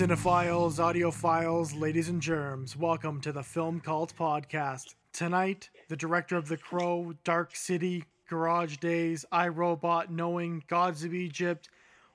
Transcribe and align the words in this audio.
cinephiles, 0.00 0.78
audiophiles, 0.78 1.78
ladies 1.78 2.08
and 2.08 2.22
germs, 2.22 2.74
welcome 2.74 3.20
to 3.20 3.32
the 3.32 3.42
Film 3.42 3.78
Cult 3.80 4.14
Podcast. 4.16 4.94
Tonight, 5.12 5.68
the 5.88 5.96
director 5.96 6.38
of 6.38 6.48
The 6.48 6.56
Crow, 6.56 7.12
Dark 7.22 7.54
City, 7.54 8.04
Garage 8.26 8.78
Days, 8.78 9.26
I 9.30 9.48
Robot, 9.48 10.10
Knowing, 10.10 10.64
Gods 10.68 11.04
of 11.04 11.12
Egypt, 11.12 11.68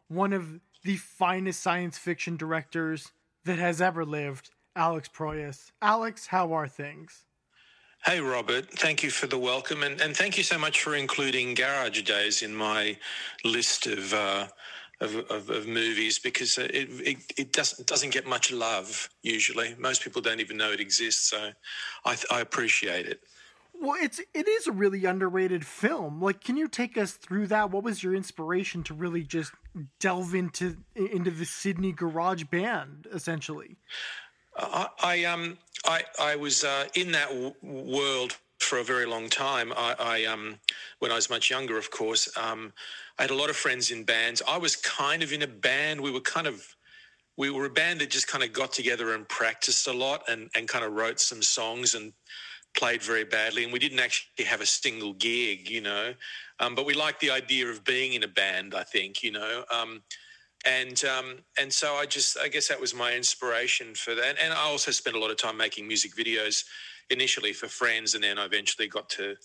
one 0.07 0.33
of 0.33 0.59
the 0.81 0.95
finest 0.95 1.61
science 1.61 1.95
fiction 1.95 2.37
directors 2.37 3.11
that 3.43 3.59
has 3.59 3.79
ever 3.81 4.03
lived, 4.03 4.49
Alex 4.75 5.07
Proyas. 5.07 5.71
Alex, 5.79 6.25
how 6.25 6.53
are 6.53 6.67
things? 6.67 7.25
Hey, 8.03 8.19
Robert. 8.19 8.67
Thank 8.71 9.03
you 9.03 9.11
for 9.11 9.27
the 9.27 9.37
welcome, 9.37 9.83
and, 9.83 10.01
and 10.01 10.17
thank 10.17 10.37
you 10.37 10.43
so 10.43 10.57
much 10.57 10.81
for 10.81 10.95
including 10.95 11.53
Garage 11.53 12.01
Days 12.01 12.41
in 12.41 12.55
my 12.55 12.97
list 13.43 13.85
of 13.85 14.11
uh, 14.11 14.47
of, 15.01 15.15
of, 15.29 15.49
of, 15.49 15.67
movies 15.67 16.19
because 16.19 16.57
it, 16.57 16.71
it, 16.73 17.17
it, 17.37 17.53
doesn't 17.53 17.87
doesn't 17.87 18.11
get 18.11 18.25
much 18.25 18.51
love 18.51 19.09
usually. 19.23 19.75
Most 19.77 20.03
people 20.03 20.21
don't 20.21 20.39
even 20.39 20.57
know 20.57 20.71
it 20.71 20.79
exists, 20.79 21.29
so 21.29 21.51
I, 22.05 22.15
I 22.31 22.39
appreciate 22.41 23.05
it. 23.05 23.21
Well, 23.79 23.97
it's 24.01 24.19
it 24.33 24.47
is 24.47 24.67
a 24.67 24.71
really 24.71 25.03
underrated 25.05 25.65
film. 25.65 26.21
Like, 26.21 26.43
can 26.43 26.55
you 26.55 26.67
take 26.67 26.97
us 26.97 27.13
through 27.13 27.47
that? 27.47 27.71
What 27.71 27.83
was 27.83 28.03
your 28.03 28.15
inspiration 28.15 28.83
to 28.83 28.93
really 28.93 29.23
just 29.23 29.51
delve 29.99 30.33
into 30.33 30.77
into 30.95 31.31
the 31.31 31.45
Sydney 31.45 31.91
Garage 31.91 32.45
Band, 32.45 33.07
essentially? 33.13 33.77
I, 34.57 34.87
I 35.03 35.23
um 35.25 35.57
I 35.85 36.03
I 36.19 36.35
was 36.37 36.63
uh, 36.63 36.85
in 36.95 37.11
that 37.11 37.29
w- 37.29 37.53
world 37.61 38.37
for 38.65 38.79
a 38.79 38.83
very 38.83 39.05
long 39.05 39.29
time. 39.29 39.71
I, 39.75 39.95
I 39.99 40.25
um 40.25 40.59
when 40.99 41.11
I 41.11 41.15
was 41.15 41.29
much 41.29 41.49
younger, 41.49 41.77
of 41.77 41.91
course. 41.91 42.29
Um, 42.37 42.73
I 43.17 43.23
had 43.23 43.31
a 43.31 43.35
lot 43.35 43.49
of 43.49 43.55
friends 43.55 43.91
in 43.91 44.03
bands. 44.03 44.41
I 44.47 44.57
was 44.57 44.75
kind 44.75 45.23
of 45.23 45.31
in 45.31 45.41
a 45.43 45.47
band. 45.47 46.01
We 46.01 46.11
were 46.11 46.21
kind 46.21 46.47
of 46.47 46.75
we 47.37 47.49
were 47.49 47.65
a 47.65 47.69
band 47.69 48.01
that 48.01 48.09
just 48.09 48.27
kind 48.27 48.43
of 48.43 48.53
got 48.53 48.71
together 48.71 49.13
and 49.13 49.27
practiced 49.27 49.87
a 49.87 49.93
lot 49.93 50.23
and, 50.29 50.49
and 50.55 50.67
kind 50.67 50.85
of 50.85 50.93
wrote 50.93 51.19
some 51.19 51.41
songs 51.41 51.93
and 51.93 52.13
played 52.77 53.01
very 53.01 53.25
badly. 53.25 53.63
And 53.63 53.73
we 53.73 53.79
didn't 53.79 53.99
actually 53.99 54.45
have 54.45 54.61
a 54.61 54.65
single 54.65 55.13
gig, 55.13 55.69
you 55.69 55.81
know. 55.81 56.13
Um, 56.59 56.75
but 56.75 56.85
we 56.85 56.93
liked 56.93 57.19
the 57.19 57.31
idea 57.31 57.67
of 57.67 57.83
being 57.83 58.13
in 58.13 58.23
a 58.23 58.27
band, 58.27 58.73
I 58.73 58.83
think, 58.83 59.21
you 59.21 59.31
know. 59.31 59.63
Um, 59.73 60.01
and 60.65 61.03
um, 61.05 61.35
and 61.59 61.71
so 61.71 61.95
I 61.95 62.05
just 62.05 62.37
I 62.39 62.47
guess 62.47 62.67
that 62.69 62.81
was 62.81 62.95
my 62.95 63.13
inspiration 63.13 63.93
for 63.95 64.15
that. 64.15 64.37
And 64.41 64.53
I 64.53 64.61
also 64.61 64.91
spent 64.91 65.15
a 65.15 65.19
lot 65.19 65.31
of 65.31 65.37
time 65.37 65.57
making 65.57 65.87
music 65.87 66.15
videos 66.15 66.63
initially 67.09 67.53
for 67.53 67.67
friends, 67.67 68.15
and 68.15 68.23
then 68.23 68.37
I 68.39 68.45
eventually 68.45 68.87
got 68.87 69.09
to 69.11 69.35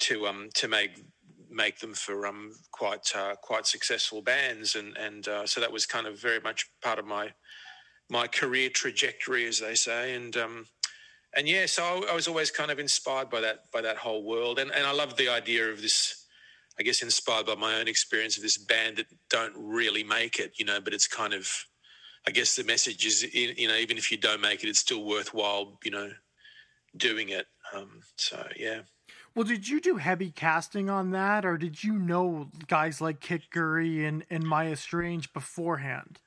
to 0.00 0.26
um 0.26 0.48
to 0.54 0.68
make 0.68 1.04
make 1.50 1.80
them 1.80 1.94
for 1.94 2.26
um 2.26 2.52
quite 2.72 3.10
uh, 3.14 3.34
quite 3.42 3.66
successful 3.66 4.22
bands, 4.22 4.74
and 4.74 4.96
and 4.96 5.28
uh, 5.28 5.46
so 5.46 5.60
that 5.60 5.72
was 5.72 5.86
kind 5.86 6.06
of 6.06 6.20
very 6.20 6.40
much 6.40 6.66
part 6.82 6.98
of 6.98 7.06
my 7.06 7.32
my 8.10 8.26
career 8.26 8.68
trajectory, 8.68 9.46
as 9.46 9.60
they 9.60 9.74
say, 9.74 10.14
and 10.14 10.36
um 10.36 10.66
and 11.34 11.48
yeah, 11.48 11.66
so 11.66 12.04
I, 12.10 12.14
was 12.14 12.28
always 12.28 12.50
kind 12.50 12.70
of 12.70 12.78
inspired 12.78 13.30
by 13.30 13.40
that 13.40 13.70
by 13.72 13.80
that 13.82 13.98
whole 13.98 14.24
world, 14.24 14.58
and 14.58 14.70
and 14.72 14.86
I 14.86 14.92
love 14.92 15.16
the 15.16 15.28
idea 15.28 15.70
of 15.70 15.82
this 15.82 16.16
I 16.78 16.82
guess 16.82 17.02
inspired 17.02 17.46
by 17.46 17.54
my 17.54 17.76
own 17.76 17.88
experience 17.88 18.36
of 18.36 18.42
this 18.42 18.58
band 18.58 18.96
that 18.96 19.06
don't 19.28 19.54
really 19.56 20.04
make 20.04 20.38
it, 20.38 20.52
you 20.58 20.64
know, 20.64 20.80
but 20.80 20.94
it's 20.94 21.06
kind 21.06 21.34
of, 21.34 21.48
I 22.26 22.30
guess 22.30 22.56
the 22.56 22.64
message 22.64 23.04
is, 23.04 23.22
you 23.34 23.68
know, 23.68 23.76
even 23.76 23.98
if 23.98 24.10
you 24.10 24.16
don't 24.16 24.40
make 24.40 24.64
it, 24.64 24.68
it's 24.68 24.78
still 24.80 25.04
worthwhile, 25.04 25.78
you 25.84 25.90
know, 25.90 26.10
doing 26.96 27.28
it. 27.28 27.46
Um, 27.74 28.00
so, 28.16 28.46
yeah. 28.56 28.80
Well, 29.34 29.44
did 29.44 29.68
you 29.68 29.80
do 29.80 29.96
heavy 29.96 30.30
casting 30.30 30.90
on 30.90 31.10
that, 31.12 31.44
or 31.44 31.56
did 31.56 31.82
you 31.82 31.94
know 31.94 32.50
guys 32.66 33.00
like 33.00 33.20
Kick 33.20 33.50
Gurry 33.50 34.04
and, 34.04 34.24
and 34.28 34.44
Maya 34.44 34.76
Strange 34.76 35.32
beforehand? 35.32 36.18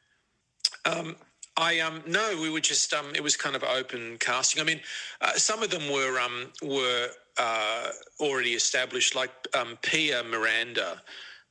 Um, 0.86 1.16
I 1.58 1.80
um 1.80 2.04
no, 2.08 2.38
we 2.42 2.50
were 2.50 2.60
just 2.60 2.94
um 2.94 3.14
it 3.16 3.24
was 3.24 3.38
kind 3.38 3.56
of 3.56 3.64
open 3.64 4.18
casting. 4.20 4.62
I 4.62 4.66
mean, 4.66 4.82
uh, 5.22 5.34
some 5.34 5.64
of 5.64 5.70
them 5.70 5.90
were 5.92 6.20
um 6.20 6.52
were 6.62 7.10
uh, 7.38 7.90
already 8.20 8.52
established, 8.54 9.16
like 9.16 9.32
um, 9.54 9.78
Pia 9.82 10.24
Miranda. 10.24 11.02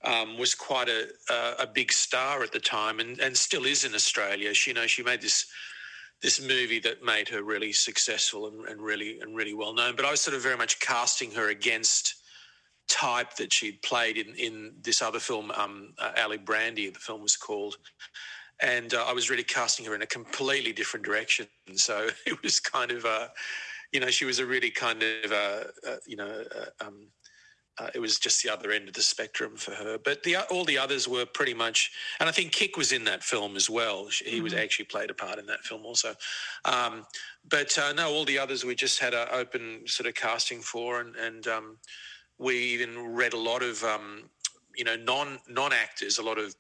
Um, 0.03 0.37
was 0.37 0.55
quite 0.55 0.91
a, 0.91 1.09
a, 1.31 1.63
a 1.63 1.67
big 1.67 1.91
star 1.91 2.43
at 2.43 2.53
the 2.53 2.61
time, 2.61 3.01
and, 3.01 3.19
and 3.21 3.35
still 3.35 3.65
is 3.65 3.87
in 3.87 3.95
Australia. 3.95 4.53
She, 4.53 4.71
you 4.71 4.75
know, 4.75 4.87
she 4.87 5.03
made 5.03 5.23
this 5.23 5.47
this 6.25 6.41
movie 6.41 6.81
that 6.81 7.05
made 7.05 7.29
her 7.29 7.43
really 7.43 7.71
successful 7.71 8.47
and, 8.47 8.67
and 8.67 8.81
really 8.81 9.21
and 9.21 9.37
really 9.37 9.53
well 9.53 9.75
known. 9.75 9.95
But 9.95 10.07
I 10.07 10.11
was 10.11 10.23
sort 10.23 10.35
of 10.35 10.43
very 10.43 10.57
much 10.57 10.81
casting 10.81 11.31
her 11.33 11.51
against 11.51 12.15
type 12.89 13.37
that 13.37 13.53
she'd 13.53 13.83
played 13.83 14.17
in 14.17 14.35
in 14.35 14.73
this 14.83 15.03
other 15.03 15.21
film, 15.21 15.51
um, 15.51 15.93
uh, 15.99 16.13
Alibrandi. 16.17 16.91
The 16.91 16.99
film 16.99 17.21
was 17.21 17.37
called, 17.37 17.77
and 18.63 18.95
uh, 18.95 19.05
I 19.07 19.13
was 19.13 19.29
really 19.29 19.45
casting 19.45 19.85
her 19.85 19.95
in 19.95 20.01
a 20.01 20.07
completely 20.07 20.73
different 20.73 21.05
direction. 21.05 21.47
So 21.77 22.09
it 22.27 22.43
was 22.43 22.59
kind 22.59 22.91
of 22.91 23.05
a 23.05 23.31
you 23.95 24.01
know, 24.01 24.11
she 24.11 24.25
was 24.25 24.41
a 24.41 24.47
really 24.47 24.71
kind 24.71 25.05
of, 25.05 25.31
uh, 25.31 25.65
uh, 25.89 25.97
you 26.05 26.17
know, 26.17 26.43
uh, 26.57 26.85
um, 26.85 27.07
uh, 27.79 27.91
it 27.95 27.99
was 27.99 28.19
just 28.19 28.43
the 28.43 28.53
other 28.53 28.71
end 28.71 28.87
of 28.89 28.95
the 28.95 29.03
spectrum 29.03 29.57
for 29.57 29.73
her. 29.73 29.99
But 29.99 30.23
the 30.23 30.37
all 30.51 30.65
the 30.65 30.79
others 30.79 31.09
were 31.09 31.27
pretty 31.27 31.55
much, 31.55 31.91
and 32.21 32.29
I 32.29 32.33
think 32.33 32.53
Kick 32.53 32.77
was 32.77 32.93
in 32.93 33.05
that 33.05 33.25
film 33.25 33.57
as 33.57 33.69
well. 33.69 34.07
He 34.07 34.37
mm-hmm. 34.37 34.45
was 34.45 34.55
actually 34.55 34.87
played 34.87 35.11
a 35.11 35.15
part 35.15 35.39
in 35.39 35.47
that 35.47 35.65
film 35.65 35.85
also. 35.85 36.15
Um, 36.65 37.07
but 37.49 37.77
uh, 37.79 37.93
no, 37.93 38.13
all 38.13 38.25
the 38.25 38.39
others 38.39 38.65
we 38.65 38.75
just 38.75 39.01
had 39.01 39.13
an 39.13 39.29
open 39.33 39.83
sort 39.87 40.07
of 40.07 40.15
casting 40.15 40.61
for, 40.61 41.01
and 41.01 41.17
and 41.17 41.47
um, 41.49 41.77
we 42.39 42.57
even 42.57 43.15
read 43.15 43.33
a 43.33 43.39
lot 43.39 43.63
of 43.63 43.83
um, 43.83 44.31
you 44.77 44.85
know 44.85 44.97
non 44.97 45.39
non 45.49 45.73
actors, 45.73 46.19
a 46.19 46.23
lot 46.23 46.39
of 46.39 46.55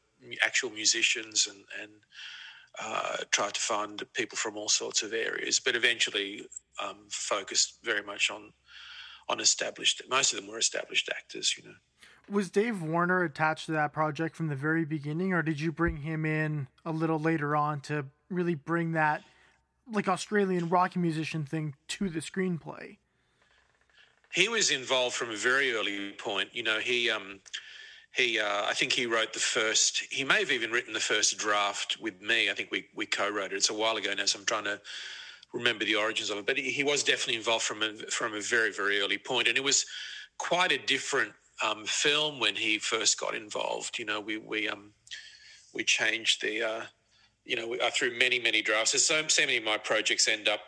actual 0.45 0.71
musicians, 0.71 1.47
and 1.47 1.65
and 1.81 1.93
uh, 2.81 3.19
tried 3.31 3.55
to 3.55 3.61
find 3.61 4.03
people 4.15 4.37
from 4.37 4.57
all 4.57 4.69
sorts 4.69 5.05
of 5.05 5.13
areas, 5.13 5.61
but 5.61 5.77
eventually 5.77 6.45
um, 6.83 6.97
focused 7.09 7.79
very 7.85 8.03
much 8.03 8.31
on 8.33 8.53
on 9.29 9.41
established. 9.41 10.03
Most 10.09 10.33
of 10.33 10.41
them 10.41 10.49
were 10.49 10.59
established 10.59 11.11
actors, 11.15 11.55
you 11.57 11.65
know. 11.65 11.75
Was 12.31 12.49
Dave 12.49 12.81
Warner 12.81 13.23
attached 13.23 13.67
to 13.67 13.73
that 13.73 13.93
project 13.93 14.35
from 14.35 14.49
the 14.49 14.57
very 14.57 14.85
beginning, 14.85 15.35
or 15.35 15.43
did 15.43 15.61
you 15.61 15.71
bring 15.71 15.99
him 15.99 16.25
in 16.25 16.69
a 16.85 16.91
little 16.91 17.19
later 17.19 17.55
on 17.55 17.81
to 17.83 18.07
really 18.31 18.55
bring 18.55 18.93
that 18.93 19.23
like 19.91 20.09
Australian 20.09 20.71
rock 20.71 20.97
musician 20.97 21.45
thing 21.45 21.75
to 21.89 22.09
the 22.09 22.21
screenplay? 22.21 22.97
He 24.33 24.49
was 24.49 24.71
involved 24.71 25.15
from 25.15 25.31
a 25.31 25.37
very 25.37 25.73
early 25.73 26.13
point. 26.13 26.49
You 26.53 26.63
know, 26.63 26.79
he 26.79 27.11
um, 27.11 27.41
he 28.15 28.41
uh, 28.41 28.65
I 28.65 28.73
think 28.73 28.93
he 28.93 29.07
wrote 29.07 29.33
the 29.33 29.39
first. 29.39 30.05
He 30.11 30.25
may 30.25 30.41
have 30.41 30.51
even 30.51 30.71
written 30.71 30.93
the 30.93 31.01
first 31.01 31.37
draft 31.37 31.99
with 32.01 32.21
me. 32.21 32.51
I 32.51 32.55
think 32.55 32.71
we 32.71 32.87
we 32.95 33.07
co-wrote 33.07 33.53
it. 33.53 33.57
It's 33.57 33.71
a 33.71 33.75
while 33.75 33.97
ago 33.97 34.13
now, 34.17 34.25
so 34.25 34.39
I'm 34.39 34.45
trying 34.47 34.65
to 34.65 34.81
remember 35.55 35.85
the 35.85 35.95
origins 35.95 36.29
of 36.29 36.39
it. 36.39 36.47
But 36.47 36.59
he, 36.59 36.83
was 36.83 37.03
definitely 37.03 37.37
involved 37.37 37.65
from 37.65 37.83
a 37.83 37.95
from 38.11 38.35
a 38.35 38.41
very 38.41 38.73
very 38.73 39.01
early 39.01 39.17
point, 39.17 39.49
and 39.49 39.57
it 39.57 39.65
was 39.65 39.87
quite 40.37 40.73
a 40.73 40.79
different 40.79 41.33
um, 41.65 41.85
film 41.87 42.41
when 42.41 42.57
he 42.57 42.79
first 42.79 43.19
got 43.19 43.35
involved. 43.35 43.99
You 43.99 44.05
know, 44.05 44.21
we 44.21 44.37
we 44.37 44.69
um 44.69 44.93
we 45.73 45.85
changed 45.85 46.43
the 46.43 46.63
uh, 46.63 46.83
you 47.45 47.57
know 47.57 47.75
uh, 47.77 47.91
through 47.91 48.19
many 48.19 48.39
many 48.39 48.61
drafts. 48.61 49.01
So 49.03 49.27
so 49.29 49.43
many 49.43 49.57
of 49.57 49.65
my 49.65 49.79
projects 49.79 50.29
end 50.29 50.49
up 50.49 50.61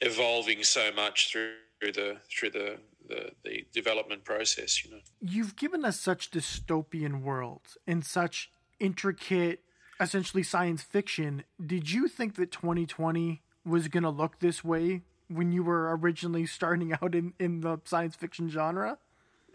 evolving 0.00 0.62
so 0.62 0.90
much 0.92 1.32
through 1.32 1.92
the 1.92 2.16
through 2.30 2.50
the 2.50 2.78
the, 3.08 3.32
the 3.44 3.66
development 3.74 4.24
process, 4.24 4.84
you 4.84 4.90
know. 4.92 5.00
You've 5.20 5.56
given 5.56 5.84
us 5.84 5.98
such 5.98 6.30
dystopian 6.30 7.20
worlds 7.20 7.76
and 7.84 8.06
such 8.06 8.48
intricate, 8.78 9.64
essentially 10.00 10.44
science 10.44 10.82
fiction. 10.82 11.42
Did 11.64 11.90
you 11.90 12.06
think 12.06 12.36
that 12.36 12.52
2020 12.52 13.42
was 13.64 13.88
going 13.88 14.02
to 14.02 14.10
look 14.10 14.40
this 14.40 14.64
way 14.64 15.02
when 15.28 15.52
you 15.52 15.62
were 15.62 15.96
originally 15.96 16.46
starting 16.46 16.92
out 16.92 17.14
in, 17.14 17.32
in 17.38 17.60
the 17.60 17.78
science 17.84 18.14
fiction 18.16 18.48
genre? 18.48 18.98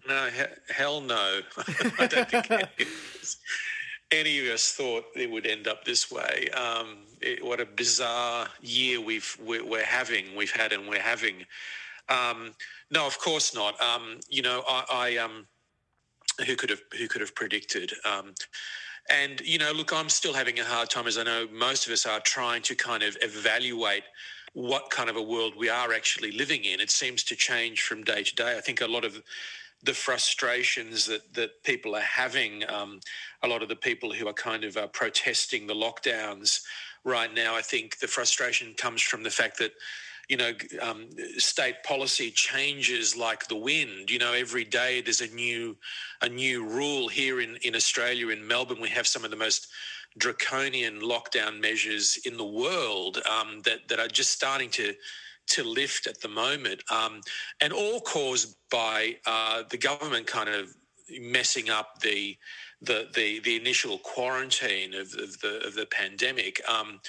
No, 0.07 0.28
he- 0.28 0.74
hell 0.74 1.01
no. 1.01 1.42
I 2.00 2.07
don't 2.07 2.30
think 2.30 2.51
any, 2.51 2.63
any 4.12 4.39
of 4.39 4.54
us 4.54 4.71
thought 4.71 5.06
it 5.15 5.30
would 5.30 5.45
end 5.45 5.68
up 5.68 5.83
this 5.83 6.12
way. 6.12 6.48
Um, 6.50 6.98
it, 7.21 7.44
what 7.44 7.59
a 7.59 7.65
bizarre 7.65 8.48
year 8.62 9.01
we've 9.01 9.38
we're, 9.44 9.65
we're 9.65 9.86
having, 9.86 10.36
we've 10.36 10.51
had, 10.51 10.71
and 10.71 10.88
we're 10.88 11.01
having. 11.01 11.45
Um, 12.09 12.54
no, 12.92 13.06
of 13.06 13.19
course 13.19 13.54
not. 13.54 13.80
Um, 13.81 14.19
you 14.30 14.42
know, 14.42 14.63
I, 14.68 14.86
I 14.92 15.18
um, 15.18 15.48
who 16.45 16.56
could 16.56 16.69
have 16.69 16.81
who 16.98 17.07
could 17.07 17.21
have 17.21 17.36
predicted? 17.36 17.92
And 19.09 19.39
you 19.42 19.57
know, 19.57 19.71
look, 19.71 19.94
I'm 19.94 20.09
still 20.09 20.33
having 20.33 20.59
a 20.59 20.65
hard 20.65 20.89
time, 20.89 21.07
as 21.07 21.18
I 21.18 21.24
know 21.24 21.48
most 21.51 21.86
of 21.88 21.94
us 21.94 22.06
are, 22.06 22.19
trying 22.19 22.62
to 22.63 22.75
kind 22.75 23.04
of 23.04 23.18
evaluate 23.21 24.04
what 24.54 24.89
kind 24.89 25.09
of 25.09 25.15
a 25.15 25.21
world 25.21 25.54
we 25.56 25.69
are 25.69 25.94
actually 25.94 26.31
living 26.31 26.65
in. 26.65 26.80
It 26.80 26.92
seems 26.92 27.24
to 27.25 27.36
change 27.36 27.83
from 27.83 28.04
day 28.04 28.24
to 28.24 28.36
day. 28.36 28.57
I 28.57 28.62
think 28.62 28.81
a 28.81 28.88
lot 28.88 29.06
of 29.06 29.21
the 29.83 29.94
frustrations 29.94 31.06
that 31.06 31.33
that 31.36 31.63
people 31.63 31.95
are 31.95 32.01
having, 32.01 32.69
um, 32.69 33.00
a 33.44 33.48
lot 33.48 33.62
of 33.62 33.69
the 33.69 33.75
people 33.75 34.12
who 34.12 34.27
are 34.27 34.33
kind 34.33 34.63
of 34.63 34.75
uh, 34.75 34.88
protesting 34.88 35.68
the 35.68 35.75
lockdowns 35.75 36.62
right 37.04 37.33
now, 37.33 37.56
I 37.56 37.62
think 37.62 38.00
the 38.00 38.07
frustration 38.07 38.74
comes 38.74 39.01
from 39.01 39.24
the 39.24 39.30
fact 39.30 39.57
that 39.59 39.71
you 40.29 40.38
know, 40.38 40.51
um, 40.81 41.07
state 41.38 41.83
policy 41.83 42.31
changes 42.31 43.15
like 43.15 43.47
the 43.47 43.56
wind. 43.56 44.09
You 44.09 44.19
know, 44.19 44.33
every 44.33 44.65
day 44.65 45.01
there's 45.01 45.21
a 45.21 45.33
new 45.33 45.77
a 46.21 46.29
new 46.29 46.65
rule 46.65 47.07
here 47.07 47.39
in 47.41 47.57
in 47.63 47.75
Australia 47.75 48.29
in 48.29 48.45
Melbourne. 48.45 48.81
We 48.81 48.89
have 48.89 49.07
some 49.07 49.24
of 49.24 49.31
the 49.31 49.38
most 49.38 49.68
draconian 50.18 51.00
lockdown 51.00 51.62
measures 51.62 52.18
in 52.25 52.38
the 52.38 52.45
world 52.45 53.21
um, 53.29 53.62
that 53.63 53.88
that 53.88 54.00
are 54.00 54.07
just 54.07 54.31
starting 54.31 54.69
to 54.71 54.94
to 55.47 55.63
lift 55.63 56.07
at 56.07 56.19
the 56.19 56.27
moment, 56.27 56.83
um, 56.91 57.21
and 57.62 57.71
all 57.71 58.01
caused 58.01 58.56
by 58.69 59.15
uh, 59.25 59.63
the 59.69 59.77
government 59.77 60.27
kind 60.27 60.50
of 60.50 60.75
messing 61.21 61.69
up 61.69 62.00
the 62.01 62.38
the 62.81 63.07
the, 63.15 63.39
the 63.39 63.56
initial 63.56 63.97
quarantine 64.00 64.94
of, 64.94 65.13
of 65.13 65.39
the 65.39 65.62
of 65.65 65.73
the 65.73 65.85
pandemic. 65.85 66.62
Um, 66.69 67.00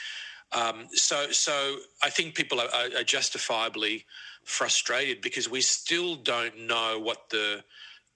um, 0.53 0.87
so, 0.93 1.31
so 1.31 1.77
I 2.03 2.11
think 2.11 2.35
people 2.35 2.61
are, 2.61 2.69
are, 2.97 3.05
justifiably 3.05 4.06
frustrated 4.45 5.21
because 5.21 5.49
we 5.49 5.61
still 5.61 6.17
don't 6.17 6.67
know 6.67 6.99
what 6.99 7.29
the 7.31 7.62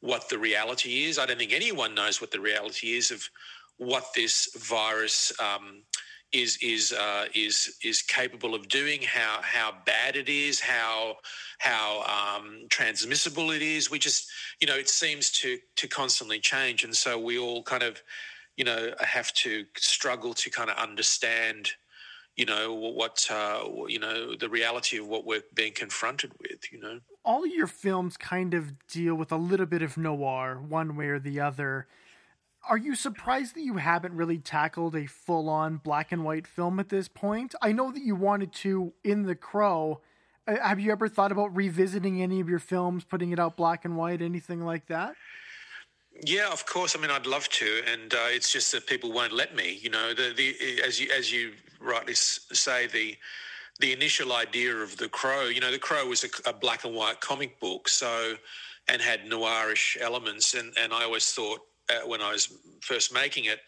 what 0.00 0.28
the 0.28 0.38
reality 0.38 1.04
is. 1.04 1.18
I 1.18 1.26
don't 1.26 1.38
think 1.38 1.52
anyone 1.52 1.94
knows 1.94 2.20
what 2.20 2.30
the 2.30 2.40
reality 2.40 2.96
is 2.96 3.10
of 3.10 3.22
what 3.76 4.06
this 4.14 4.50
virus 4.56 5.32
um, 5.40 5.82
is 6.32 6.58
is 6.62 6.92
uh, 6.92 7.26
is 7.34 7.76
is 7.84 8.00
capable 8.00 8.54
of 8.54 8.66
doing, 8.68 9.02
how 9.02 9.40
how 9.42 9.74
bad 9.84 10.16
it 10.16 10.30
is, 10.30 10.58
how 10.58 11.16
how 11.58 12.38
um, 12.38 12.66
transmissible 12.70 13.50
it 13.50 13.62
is. 13.62 13.90
We 13.90 13.98
just 13.98 14.26
you 14.60 14.66
know 14.66 14.76
it 14.76 14.88
seems 14.88 15.30
to 15.42 15.58
to 15.76 15.86
constantly 15.86 16.40
change, 16.40 16.82
and 16.82 16.96
so 16.96 17.18
we 17.18 17.38
all 17.38 17.62
kind 17.62 17.82
of 17.82 18.02
you 18.56 18.64
know 18.64 18.92
have 19.00 19.32
to 19.34 19.66
struggle 19.76 20.32
to 20.34 20.50
kind 20.50 20.70
of 20.70 20.76
understand 20.76 21.72
you 22.36 22.46
know 22.46 22.72
what 22.72 23.28
uh, 23.30 23.64
you 23.88 23.98
know 23.98 24.34
the 24.34 24.48
reality 24.48 24.98
of 24.98 25.06
what 25.06 25.26
we're 25.26 25.42
being 25.54 25.72
confronted 25.72 26.32
with 26.40 26.72
you 26.72 26.80
know? 26.80 27.00
All 27.24 27.46
your 27.46 27.66
films 27.66 28.16
kind 28.16 28.54
of 28.54 28.86
deal 28.88 29.14
with 29.14 29.30
a 29.32 29.36
little 29.36 29.66
bit 29.66 29.82
of 29.82 29.96
noir 29.96 30.60
one 30.66 30.96
way 30.96 31.08
or 31.08 31.18
the 31.18 31.40
other. 31.40 31.86
Are 32.68 32.78
you 32.78 32.94
surprised 32.94 33.56
that 33.56 33.62
you 33.62 33.76
haven't 33.78 34.14
really 34.14 34.38
tackled 34.38 34.94
a 34.94 35.06
full-on 35.06 35.78
black 35.78 36.12
and 36.12 36.24
white 36.24 36.46
film 36.46 36.78
at 36.78 36.90
this 36.90 37.08
point? 37.08 37.56
I 37.60 37.72
know 37.72 37.90
that 37.90 38.02
you 38.02 38.14
wanted 38.14 38.52
to 38.54 38.92
in 39.02 39.24
the 39.24 39.34
crow. 39.34 40.00
Uh, 40.46 40.56
have 40.62 40.78
you 40.78 40.92
ever 40.92 41.08
thought 41.08 41.32
about 41.32 41.54
revisiting 41.56 42.22
any 42.22 42.40
of 42.40 42.48
your 42.48 42.60
films 42.60 43.04
putting 43.04 43.32
it 43.32 43.38
out 43.38 43.56
black 43.56 43.84
and 43.84 43.96
white 43.96 44.22
anything 44.22 44.64
like 44.64 44.86
that 44.86 45.14
yeah, 46.22 46.50
of 46.52 46.66
course. 46.66 46.96
I 46.96 47.00
mean, 47.00 47.10
I'd 47.10 47.26
love 47.26 47.48
to, 47.50 47.82
and 47.92 48.14
uh, 48.14 48.26
it's 48.28 48.52
just 48.52 48.72
that 48.72 48.86
people 48.86 49.12
won't 49.12 49.32
let 49.32 49.56
me. 49.56 49.78
You 49.82 49.90
know, 49.90 50.14
the 50.14 50.32
the 50.36 50.82
as 50.86 51.00
you 51.00 51.10
as 51.16 51.32
you 51.32 51.52
rightly 51.80 52.14
say, 52.14 52.86
the 52.86 53.16
the 53.80 53.92
initial 53.92 54.32
idea 54.32 54.74
of 54.76 54.96
the 54.96 55.08
Crow. 55.08 55.44
You 55.44 55.60
know, 55.60 55.72
the 55.72 55.78
Crow 55.78 56.06
was 56.06 56.24
a, 56.24 56.50
a 56.50 56.52
black 56.52 56.84
and 56.84 56.94
white 56.94 57.20
comic 57.20 57.58
book, 57.60 57.88
so 57.88 58.34
and 58.88 59.02
had 59.02 59.22
noirish 59.26 59.96
elements, 60.00 60.54
and 60.54 60.72
and 60.78 60.92
I 60.92 61.04
always 61.04 61.32
thought 61.32 61.60
uh, 61.90 62.06
when 62.06 62.22
I 62.22 62.32
was 62.32 62.52
first 62.80 63.12
making 63.12 63.46
it, 63.46 63.60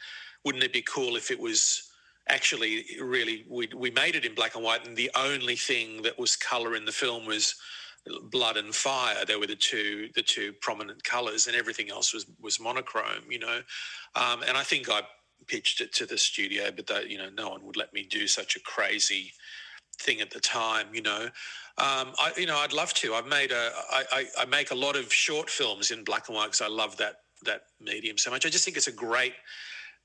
wouldn't 0.45 0.65
it 0.65 0.73
be 0.73 0.83
cool 0.83 1.17
if 1.17 1.31
it 1.31 1.41
was 1.41 1.91
actually 2.29 2.85
really 3.01 3.45
we 3.51 3.69
we 3.77 3.91
made 3.91 4.15
it 4.15 4.25
in 4.25 4.35
black 4.35 4.55
and 4.55 4.65
white, 4.65 4.87
and 4.87 4.97
the 4.97 5.11
only 5.17 5.57
thing 5.57 6.03
that 6.03 6.19
was 6.19 6.37
color 6.37 6.77
in 6.77 6.85
the 6.85 6.93
film 6.93 7.27
was 7.27 7.57
blood 8.31 8.57
and 8.57 8.75
fire. 8.75 9.25
They 9.25 9.37
were 9.37 9.47
the 9.47 9.57
two 9.57 10.09
the 10.15 10.23
two 10.23 10.53
prominent 10.61 11.03
colours, 11.05 11.47
and 11.47 11.57
everything 11.57 11.91
else 11.91 12.13
was 12.13 12.27
was 12.41 12.61
monochrome. 12.61 13.31
You 13.31 13.41
know, 13.41 13.61
um, 14.15 14.43
and 14.47 14.57
I 14.57 14.63
think 14.63 14.89
I 14.91 15.03
pitched 15.47 15.81
it 15.81 15.93
to 15.95 16.07
the 16.07 16.19
studio, 16.19 16.71
but 16.71 17.09
you 17.09 17.19
know 17.19 17.31
no 17.31 17.51
one 17.51 17.65
would 17.65 17.77
let 17.77 17.93
me 17.93 18.07
do 18.09 18.27
such 18.27 18.57
a 18.57 18.61
crazy 18.61 19.33
thing 19.99 20.21
at 20.21 20.31
the 20.31 20.41
time. 20.41 20.89
You 20.93 21.03
know, 21.03 21.25
um, 21.79 22.13
I 22.19 22.33
you 22.37 22.47
know 22.47 22.59
I'd 22.59 22.73
love 22.73 22.93
to. 22.95 23.15
I've 23.15 23.27
made 23.27 23.53
a 23.53 23.73
I, 23.91 24.05
I, 24.13 24.27
I 24.41 24.45
make 24.47 24.71
a 24.71 24.77
lot 24.77 24.97
of 24.97 25.13
short 25.13 25.49
films 25.49 25.91
in 25.91 26.05
black 26.05 26.29
and 26.29 26.37
white 26.37 26.47
because 26.47 26.61
I 26.63 26.69
love 26.69 26.97
that 26.99 27.17
that 27.45 27.63
medium 27.81 28.19
so 28.19 28.31
much. 28.31 28.47
I 28.47 28.51
just 28.51 28.65
think 28.65 28.77
it's 28.77 28.89
a 28.89 28.93
great 28.93 29.35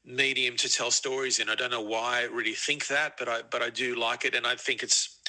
medium 0.06 0.56
to 0.58 0.70
tell 0.70 0.92
stories 0.92 1.40
in. 1.40 1.50
I 1.50 1.56
don't 1.56 1.72
know 1.72 1.82
why 1.82 2.22
I 2.22 2.24
really 2.24 2.54
think 2.54 2.88
that, 2.88 3.16
but 3.20 3.28
I 3.28 3.42
but 3.50 3.62
I 3.62 3.70
do 3.70 3.96
like 3.96 4.26
it, 4.26 4.36
and 4.36 4.48
I 4.48 4.56
think 4.56 4.84
it's 4.84 5.20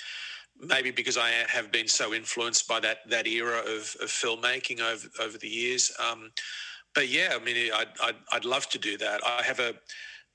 maybe 0.60 0.90
because 0.90 1.16
I 1.16 1.30
have 1.48 1.72
been 1.72 1.88
so 1.88 2.14
influenced 2.14 2.68
by 2.68 2.80
that 2.80 2.98
that 3.08 3.26
era 3.26 3.60
of, 3.60 3.96
of 4.00 4.08
filmmaking 4.08 4.80
over 4.80 5.08
over 5.20 5.38
the 5.38 5.48
years. 5.48 5.92
Um, 5.98 6.32
but 6.94 7.08
yeah, 7.08 7.36
I 7.40 7.44
mean, 7.44 7.70
I'd, 7.72 7.88
I'd, 8.02 8.16
I'd 8.32 8.44
love 8.44 8.68
to 8.70 8.78
do 8.78 8.98
that. 8.98 9.20
I 9.24 9.42
have 9.42 9.60
a 9.60 9.74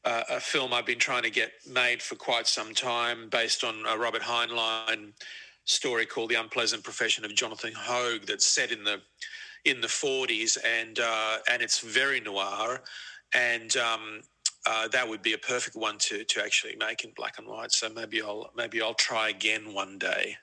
a 0.06 0.40
film 0.40 0.72
I've 0.72 0.86
been 0.86 1.00
trying 1.00 1.24
to 1.24 1.32
get 1.32 1.52
made 1.68 2.02
for 2.02 2.16
quite 2.16 2.48
some 2.48 2.76
time, 2.76 3.28
based 3.30 3.64
on 3.64 3.84
a 3.88 3.98
Robert 3.98 4.22
Heinlein 4.22 5.14
story 5.66 6.06
called 6.06 6.30
"The 6.30 6.36
Unpleasant 6.36 6.84
Profession 6.84 7.26
of 7.26 7.34
Jonathan 7.34 7.74
Hoag," 7.76 8.28
that's 8.28 8.46
set 8.46 8.72
in 8.72 8.84
the 8.84 9.02
in 9.66 9.82
the 9.82 9.88
40s, 9.88 10.58
and 10.64 11.00
uh, 11.00 11.38
and 11.50 11.62
it's 11.62 11.80
very 11.80 12.20
noir, 12.20 12.82
and 13.34 13.76
um, 13.78 14.22
uh, 14.66 14.88
that 14.90 15.08
would 15.08 15.22
be 15.22 15.34
a 15.34 15.38
perfect 15.38 15.76
one 15.76 15.98
to 16.00 16.24
to 16.24 16.44
actually 16.44 16.76
make 16.76 17.04
in 17.04 17.12
black 17.16 17.38
and 17.38 17.48
white. 17.48 17.72
So 17.72 17.90
maybe 17.90 18.22
I'll 18.22 18.52
maybe 18.56 18.82
I'll 18.82 18.94
try 18.94 19.30
again 19.30 19.74
one 19.74 19.98
day. 19.98 20.38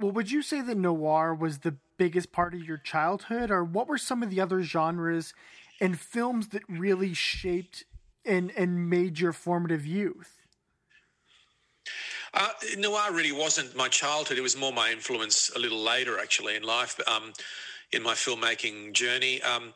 Well, 0.00 0.12
would 0.12 0.30
you 0.30 0.42
say 0.42 0.60
that 0.60 0.76
noir 0.76 1.34
was 1.34 1.58
the 1.58 1.76
biggest 1.96 2.32
part 2.32 2.54
of 2.54 2.64
your 2.64 2.78
childhood, 2.78 3.50
or 3.50 3.62
what 3.62 3.86
were 3.86 3.98
some 3.98 4.22
of 4.22 4.30
the 4.30 4.40
other 4.40 4.62
genres 4.62 5.34
and 5.80 5.98
films 5.98 6.48
that 6.48 6.62
really 6.68 7.14
shaped 7.14 7.84
and 8.24 8.50
and 8.56 8.88
made 8.90 9.20
your 9.20 9.32
formative 9.32 9.86
youth? 9.86 10.40
Uh, 12.32 12.48
noir 12.78 13.12
really 13.12 13.32
wasn't 13.32 13.76
my 13.76 13.88
childhood. 13.88 14.38
It 14.38 14.42
was 14.42 14.56
more 14.56 14.72
my 14.72 14.90
influence 14.90 15.52
a 15.54 15.58
little 15.58 15.82
later, 15.82 16.18
actually, 16.18 16.56
in 16.56 16.64
life, 16.64 16.98
um, 17.06 17.32
in 17.92 18.02
my 18.02 18.14
filmmaking 18.14 18.92
journey. 18.92 19.40
Um, 19.42 19.72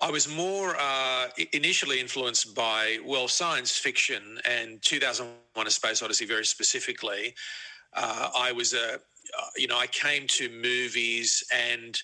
I 0.00 0.10
was 0.10 0.28
more 0.28 0.76
uh, 0.78 1.28
initially 1.52 2.00
influenced 2.00 2.54
by, 2.54 2.98
well, 3.04 3.28
science 3.28 3.76
fiction 3.78 4.38
and 4.44 4.82
2001 4.82 5.66
A 5.66 5.70
Space 5.70 6.02
Odyssey 6.02 6.26
very 6.26 6.44
specifically. 6.44 7.34
Uh, 7.94 8.28
I 8.38 8.52
was 8.52 8.74
a, 8.74 8.94
uh, 8.94 8.98
you 9.56 9.66
know, 9.66 9.78
I 9.78 9.86
came 9.86 10.26
to 10.28 10.50
movies 10.50 11.42
and 11.54 11.98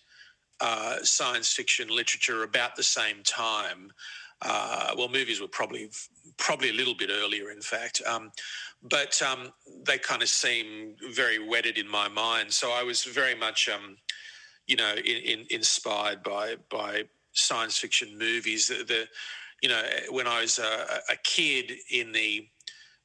uh, 0.60 0.96
science 1.02 1.52
fiction 1.52 1.88
literature 1.88 2.44
about 2.44 2.76
the 2.76 2.82
same 2.82 3.22
time. 3.24 3.92
Uh, 4.40 4.94
well, 4.96 5.08
movies 5.08 5.40
were 5.40 5.48
probably 5.48 5.90
probably 6.38 6.70
a 6.70 6.72
little 6.72 6.94
bit 6.94 7.10
earlier, 7.12 7.50
in 7.50 7.60
fact, 7.60 8.00
um, 8.06 8.32
but 8.82 9.20
um, 9.22 9.52
they 9.86 9.98
kind 9.98 10.22
of 10.22 10.28
seem 10.28 10.96
very 11.12 11.38
wedded 11.38 11.78
in 11.78 11.86
my 11.86 12.08
mind. 12.08 12.52
So 12.52 12.72
I 12.72 12.82
was 12.82 13.04
very 13.04 13.34
much, 13.34 13.68
um, 13.68 13.96
you 14.66 14.76
know, 14.76 14.94
in, 14.94 15.16
in, 15.22 15.46
inspired 15.50 16.22
by 16.22 16.56
by 16.70 17.04
science 17.32 17.78
fiction 17.78 18.18
movies. 18.18 18.68
The, 18.68 18.84
the 18.84 19.08
you 19.62 19.68
know, 19.68 19.82
when 20.10 20.26
I 20.26 20.40
was 20.40 20.58
a, 20.58 21.00
a, 21.10 21.16
kid 21.22 21.72
in 21.90 22.12
the 22.12 22.48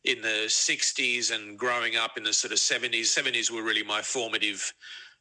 in 0.03 0.21
the 0.21 0.45
'60s 0.47 1.33
and 1.33 1.57
growing 1.57 1.95
up 1.95 2.17
in 2.17 2.23
the 2.23 2.33
sort 2.33 2.51
of 2.51 2.59
'70s, 2.59 3.01
'70s 3.01 3.51
were 3.51 3.63
really 3.63 3.83
my 3.83 4.01
formative 4.01 4.73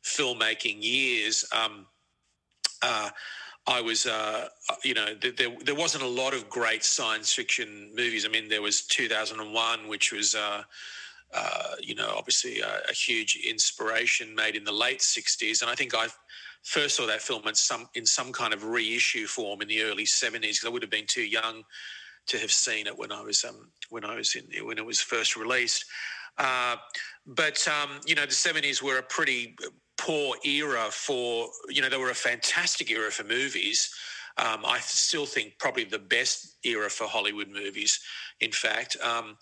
filmmaking 0.04 0.82
years. 0.82 1.44
Um, 1.52 1.86
uh, 2.82 3.10
I 3.66 3.80
was, 3.80 4.06
uh, 4.06 4.48
you 4.84 4.94
know, 4.94 5.14
there, 5.14 5.50
there 5.64 5.74
wasn't 5.74 6.04
a 6.04 6.08
lot 6.08 6.34
of 6.34 6.48
great 6.48 6.84
science 6.84 7.32
fiction 7.32 7.90
movies. 7.96 8.24
I 8.24 8.28
mean, 8.28 8.48
there 8.48 8.62
was 8.62 8.82
2001, 8.82 9.88
which 9.88 10.12
was, 10.12 10.36
uh, 10.36 10.62
uh, 11.34 11.74
you 11.80 11.96
know, 11.96 12.14
obviously 12.16 12.60
a, 12.60 12.82
a, 12.88 12.92
huge 12.92 13.36
inspiration 13.44 14.34
made 14.36 14.54
in 14.54 14.62
the 14.62 14.72
late 14.72 15.00
60s. 15.00 15.62
And 15.62 15.70
I 15.70 15.74
think 15.74 15.96
I 15.96 16.06
first 16.66 16.96
saw 16.96 17.06
that 17.06 17.22
film 17.22 17.46
in 17.46 17.54
some 17.54 17.88
in 17.94 18.04
some 18.04 18.32
kind 18.32 18.52
of 18.52 18.64
reissue 18.64 19.26
form 19.26 19.62
in 19.62 19.68
the 19.68 19.82
early 19.82 20.04
seventies. 20.04 20.58
because 20.58 20.68
I 20.68 20.72
would 20.72 20.82
have 20.82 20.90
been 20.90 21.06
too 21.06 21.24
young 21.24 21.62
to 22.26 22.38
have 22.38 22.50
seen 22.50 22.88
it 22.88 22.98
when 22.98 23.12
I 23.12 23.22
was 23.22 23.44
um, 23.44 23.70
when 23.88 24.04
I 24.04 24.16
was 24.16 24.34
in 24.34 24.66
when 24.66 24.78
it 24.78 24.84
was 24.84 25.00
first 25.00 25.36
released. 25.36 25.84
Uh, 26.38 26.76
but 27.24 27.66
um, 27.68 28.00
you 28.04 28.14
know, 28.14 28.26
the 28.26 28.32
seventies 28.32 28.82
were 28.82 28.98
a 28.98 29.02
pretty 29.02 29.56
poor 29.96 30.36
era 30.44 30.88
for 30.90 31.48
you 31.68 31.80
know 31.82 31.88
they 31.88 31.96
were 31.96 32.10
a 32.10 32.14
fantastic 32.14 32.90
era 32.90 33.10
for 33.10 33.24
movies. 33.24 33.94
Um, 34.38 34.66
I 34.66 34.80
still 34.80 35.24
think 35.24 35.54
probably 35.58 35.84
the 35.84 35.98
best 35.98 36.58
era 36.64 36.90
for 36.90 37.06
Hollywood 37.06 37.48
movies. 37.48 38.00
In 38.40 38.52
fact, 38.52 38.96
um, 39.02 39.38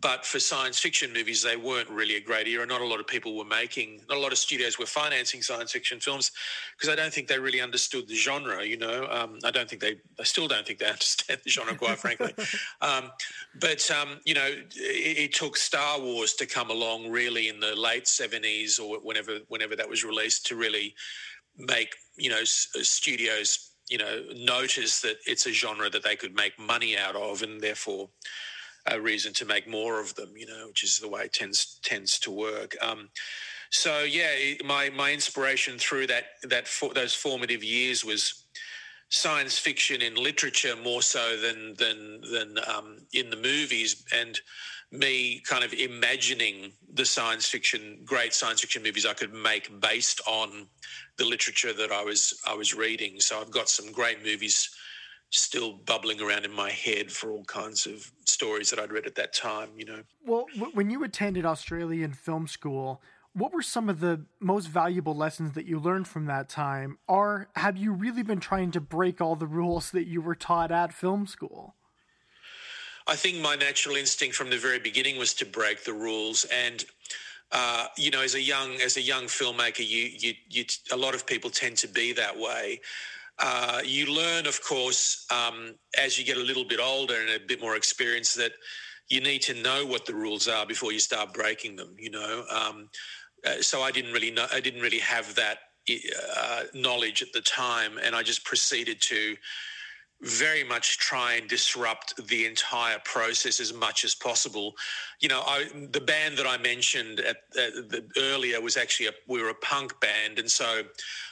but 0.00 0.26
for 0.26 0.40
science 0.40 0.80
fiction 0.80 1.12
movies, 1.12 1.42
they 1.42 1.56
weren't 1.56 1.88
really 1.88 2.16
a 2.16 2.20
great 2.20 2.48
era. 2.48 2.66
Not 2.66 2.80
a 2.80 2.86
lot 2.86 2.98
of 2.98 3.06
people 3.06 3.36
were 3.36 3.44
making, 3.44 4.00
not 4.08 4.18
a 4.18 4.20
lot 4.20 4.32
of 4.32 4.38
studios 4.38 4.76
were 4.76 4.86
financing 4.86 5.40
science 5.40 5.70
fiction 5.70 6.00
films 6.00 6.32
because 6.76 6.92
I 6.92 6.96
don't 6.96 7.12
think 7.12 7.28
they 7.28 7.38
really 7.38 7.60
understood 7.60 8.08
the 8.08 8.16
genre. 8.16 8.64
You 8.64 8.76
know, 8.76 9.06
um, 9.08 9.38
I 9.44 9.52
don't 9.52 9.68
think 9.68 9.80
they, 9.80 9.96
I 10.18 10.24
still 10.24 10.48
don't 10.48 10.66
think 10.66 10.80
they 10.80 10.86
understand 10.90 11.40
the 11.44 11.50
genre, 11.50 11.74
quite 11.76 11.98
frankly. 11.98 12.34
Um, 12.80 13.10
but 13.60 13.88
um, 13.90 14.20
you 14.24 14.34
know, 14.34 14.46
it, 14.46 14.66
it, 14.74 15.32
took 15.32 15.56
Star 15.56 15.98
Wars 15.98 16.34
to 16.34 16.46
come 16.46 16.70
along 16.70 17.10
really 17.10 17.48
in 17.48 17.60
the 17.60 17.74
late 17.74 18.06
seventies 18.06 18.78
or 18.78 18.98
whenever 18.98 19.38
whenever 19.48 19.74
that 19.76 19.88
was 19.88 20.04
released 20.04 20.46
to 20.46 20.56
really 20.56 20.94
make 21.56 21.94
you 22.16 22.30
know 22.30 22.42
studios 22.44 23.70
you 23.88 23.98
know 23.98 24.22
notice 24.34 25.00
that 25.00 25.16
it's 25.26 25.46
a 25.46 25.52
genre 25.52 25.88
that 25.88 26.02
they 26.02 26.16
could 26.16 26.34
make 26.34 26.58
money 26.58 26.96
out 26.96 27.16
of, 27.16 27.42
and 27.42 27.60
therefore 27.60 28.10
a 28.86 29.00
reason 29.00 29.32
to 29.34 29.44
make 29.44 29.68
more 29.68 30.00
of 30.00 30.14
them, 30.14 30.32
you 30.36 30.46
know, 30.46 30.68
which 30.68 30.84
is 30.84 30.98
the 30.98 31.08
way 31.08 31.22
it 31.22 31.32
tends 31.32 31.78
tends 31.82 32.18
to 32.20 32.30
work. 32.30 32.76
Um, 32.82 33.08
so 33.70 34.02
yeah, 34.02 34.54
my 34.64 34.90
my 34.90 35.12
inspiration 35.12 35.78
through 35.78 36.06
that 36.08 36.24
that 36.44 36.68
those 36.94 37.14
formative 37.14 37.64
years 37.64 38.04
was 38.04 38.44
science 39.08 39.58
fiction 39.58 40.02
in 40.02 40.14
literature 40.14 40.76
more 40.76 41.02
so 41.02 41.36
than 41.36 41.74
than 41.74 42.20
than 42.32 42.58
um, 42.66 42.98
in 43.12 43.30
the 43.30 43.36
movies, 43.36 44.04
and 44.12 44.40
me 44.92 45.40
kind 45.40 45.64
of 45.64 45.72
imagining 45.72 46.72
the 46.92 47.04
science 47.04 47.48
fiction, 47.48 47.98
great 48.04 48.32
science 48.32 48.60
fiction 48.60 48.82
movies 48.82 49.06
I 49.06 49.14
could 49.14 49.32
make 49.32 49.80
based 49.80 50.20
on 50.26 50.66
the 51.16 51.24
literature 51.24 51.72
that 51.72 51.90
I 51.90 52.04
was 52.04 52.40
I 52.46 52.54
was 52.54 52.74
reading. 52.74 53.20
So 53.20 53.40
I've 53.40 53.50
got 53.50 53.68
some 53.68 53.92
great 53.92 54.22
movies 54.22 54.70
still 55.38 55.72
bubbling 55.72 56.20
around 56.20 56.44
in 56.44 56.52
my 56.52 56.70
head 56.70 57.10
for 57.10 57.30
all 57.30 57.44
kinds 57.44 57.86
of 57.86 58.12
stories 58.24 58.70
that 58.70 58.78
I'd 58.78 58.92
read 58.92 59.06
at 59.06 59.14
that 59.16 59.32
time. 59.32 59.70
You 59.76 59.84
know. 59.86 60.02
Well, 60.24 60.46
when 60.72 60.90
you 60.90 61.02
attended 61.04 61.44
Australian 61.44 62.12
film 62.12 62.46
school, 62.46 63.02
what 63.32 63.52
were 63.52 63.62
some 63.62 63.88
of 63.88 64.00
the 64.00 64.24
most 64.40 64.66
valuable 64.66 65.14
lessons 65.14 65.52
that 65.52 65.66
you 65.66 65.78
learned 65.78 66.06
from 66.06 66.26
that 66.26 66.48
time? 66.48 66.98
Or 67.08 67.48
have 67.56 67.76
you 67.76 67.92
really 67.92 68.22
been 68.22 68.40
trying 68.40 68.70
to 68.72 68.80
break 68.80 69.20
all 69.20 69.34
the 69.34 69.46
rules 69.46 69.90
that 69.90 70.06
you 70.06 70.20
were 70.20 70.36
taught 70.36 70.70
at 70.70 70.92
film 70.92 71.26
school? 71.26 71.74
I 73.06 73.16
think 73.16 73.38
my 73.38 73.54
natural 73.56 73.96
instinct 73.96 74.34
from 74.34 74.50
the 74.50 74.56
very 74.56 74.78
beginning 74.78 75.18
was 75.18 75.34
to 75.34 75.44
break 75.44 75.84
the 75.84 75.92
rules, 75.92 76.44
and 76.44 76.84
uh, 77.52 77.86
you 77.98 78.10
know, 78.10 78.22
as 78.22 78.34
a 78.34 78.40
young 78.40 78.80
as 78.80 78.96
a 78.96 79.02
young 79.02 79.24
filmmaker, 79.24 79.86
you, 79.86 80.10
you 80.18 80.34
you 80.48 80.64
a 80.90 80.96
lot 80.96 81.14
of 81.14 81.26
people 81.26 81.50
tend 81.50 81.76
to 81.78 81.88
be 81.88 82.12
that 82.12 82.38
way. 82.38 82.80
Uh, 83.38 83.80
you 83.84 84.06
learn, 84.06 84.46
of 84.46 84.62
course, 84.62 85.26
um, 85.30 85.74
as 85.98 86.18
you 86.18 86.24
get 86.24 86.36
a 86.36 86.42
little 86.42 86.64
bit 86.64 86.80
older 86.80 87.20
and 87.20 87.30
a 87.30 87.46
bit 87.46 87.60
more 87.60 87.76
experience, 87.76 88.34
that 88.34 88.52
you 89.08 89.20
need 89.20 89.42
to 89.42 89.54
know 89.54 89.84
what 89.84 90.06
the 90.06 90.14
rules 90.14 90.48
are 90.48 90.64
before 90.66 90.92
you 90.92 90.98
start 90.98 91.34
breaking 91.34 91.76
them. 91.76 91.94
You 91.98 92.10
know, 92.10 92.44
um, 92.50 92.88
uh, 93.46 93.60
so 93.60 93.82
I 93.82 93.90
didn't 93.90 94.12
really 94.12 94.30
know. 94.30 94.46
I 94.52 94.60
didn't 94.60 94.80
really 94.80 95.00
have 95.00 95.34
that 95.34 95.58
uh, 96.36 96.62
knowledge 96.74 97.22
at 97.22 97.32
the 97.32 97.40
time, 97.40 97.98
and 98.02 98.14
I 98.14 98.22
just 98.22 98.44
proceeded 98.44 99.00
to 99.02 99.36
very 100.24 100.64
much 100.64 100.98
try 100.98 101.34
and 101.34 101.48
disrupt 101.48 102.14
the 102.28 102.46
entire 102.46 102.98
process 103.04 103.60
as 103.60 103.74
much 103.74 104.04
as 104.04 104.14
possible. 104.14 104.74
You 105.20 105.28
know, 105.28 105.42
I, 105.46 105.68
the 105.90 106.00
band 106.00 106.38
that 106.38 106.46
I 106.46 106.56
mentioned 106.56 107.20
at, 107.20 107.36
at 107.58 107.90
the, 107.90 108.08
earlier 108.16 108.60
was 108.60 108.76
actually 108.76 109.08
a, 109.08 109.12
we 109.28 109.42
were 109.42 109.50
a 109.50 109.54
punk 109.54 110.00
band, 110.00 110.38
and 110.38 110.50
so 110.50 110.82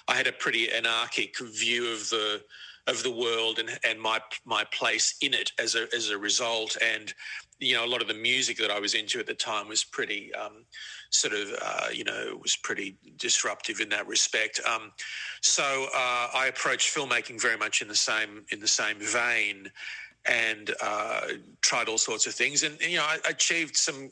I 0.08 0.14
had 0.14 0.26
a 0.26 0.32
pretty 0.32 0.70
anarchic 0.70 1.38
view 1.38 1.90
of 1.90 2.08
the 2.10 2.42
of 2.88 3.02
the 3.04 3.10
world 3.12 3.60
and, 3.60 3.78
and 3.84 4.00
my 4.00 4.20
my 4.44 4.64
place 4.72 5.14
in 5.22 5.32
it 5.34 5.52
as 5.58 5.74
a 5.74 5.86
as 5.94 6.10
a 6.10 6.18
result. 6.18 6.76
And 6.82 7.12
you 7.60 7.74
know, 7.74 7.84
a 7.84 7.86
lot 7.86 8.02
of 8.02 8.08
the 8.08 8.14
music 8.14 8.58
that 8.58 8.70
I 8.70 8.78
was 8.78 8.94
into 8.94 9.18
at 9.20 9.26
the 9.26 9.34
time 9.34 9.68
was 9.68 9.84
pretty. 9.84 10.34
Um, 10.34 10.64
sort 11.12 11.34
of, 11.34 11.54
uh, 11.62 11.86
you 11.92 12.04
know, 12.04 12.38
was 12.42 12.56
pretty 12.56 12.96
disruptive 13.16 13.80
in 13.80 13.88
that 13.90 14.06
respect. 14.08 14.60
Um, 14.66 14.92
so 15.40 15.86
uh, 15.94 16.28
I 16.34 16.46
approached 16.48 16.94
filmmaking 16.94 17.40
very 17.40 17.56
much 17.56 17.82
in 17.82 17.88
the 17.88 17.94
same 17.94 18.44
in 18.50 18.60
the 18.60 18.68
same 18.68 18.98
vein, 18.98 19.70
and 20.26 20.74
uh, 20.82 21.28
tried 21.60 21.88
all 21.88 21.98
sorts 21.98 22.26
of 22.26 22.34
things, 22.34 22.62
and, 22.62 22.80
and 22.82 22.90
you 22.90 22.98
know, 22.98 23.04
I 23.04 23.18
achieved 23.28 23.76
some 23.76 24.10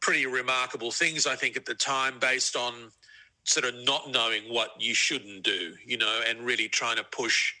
pretty 0.00 0.26
remarkable 0.26 0.90
things. 0.90 1.26
I 1.26 1.34
think 1.34 1.56
at 1.56 1.64
the 1.64 1.74
time, 1.74 2.18
based 2.20 2.56
on 2.56 2.90
sort 3.44 3.66
of 3.66 3.74
not 3.84 4.10
knowing 4.10 4.42
what 4.52 4.70
you 4.78 4.94
shouldn't 4.94 5.42
do, 5.42 5.74
you 5.84 5.96
know, 5.98 6.20
and 6.28 6.40
really 6.40 6.68
trying 6.68 6.96
to 6.96 7.04
push 7.04 7.54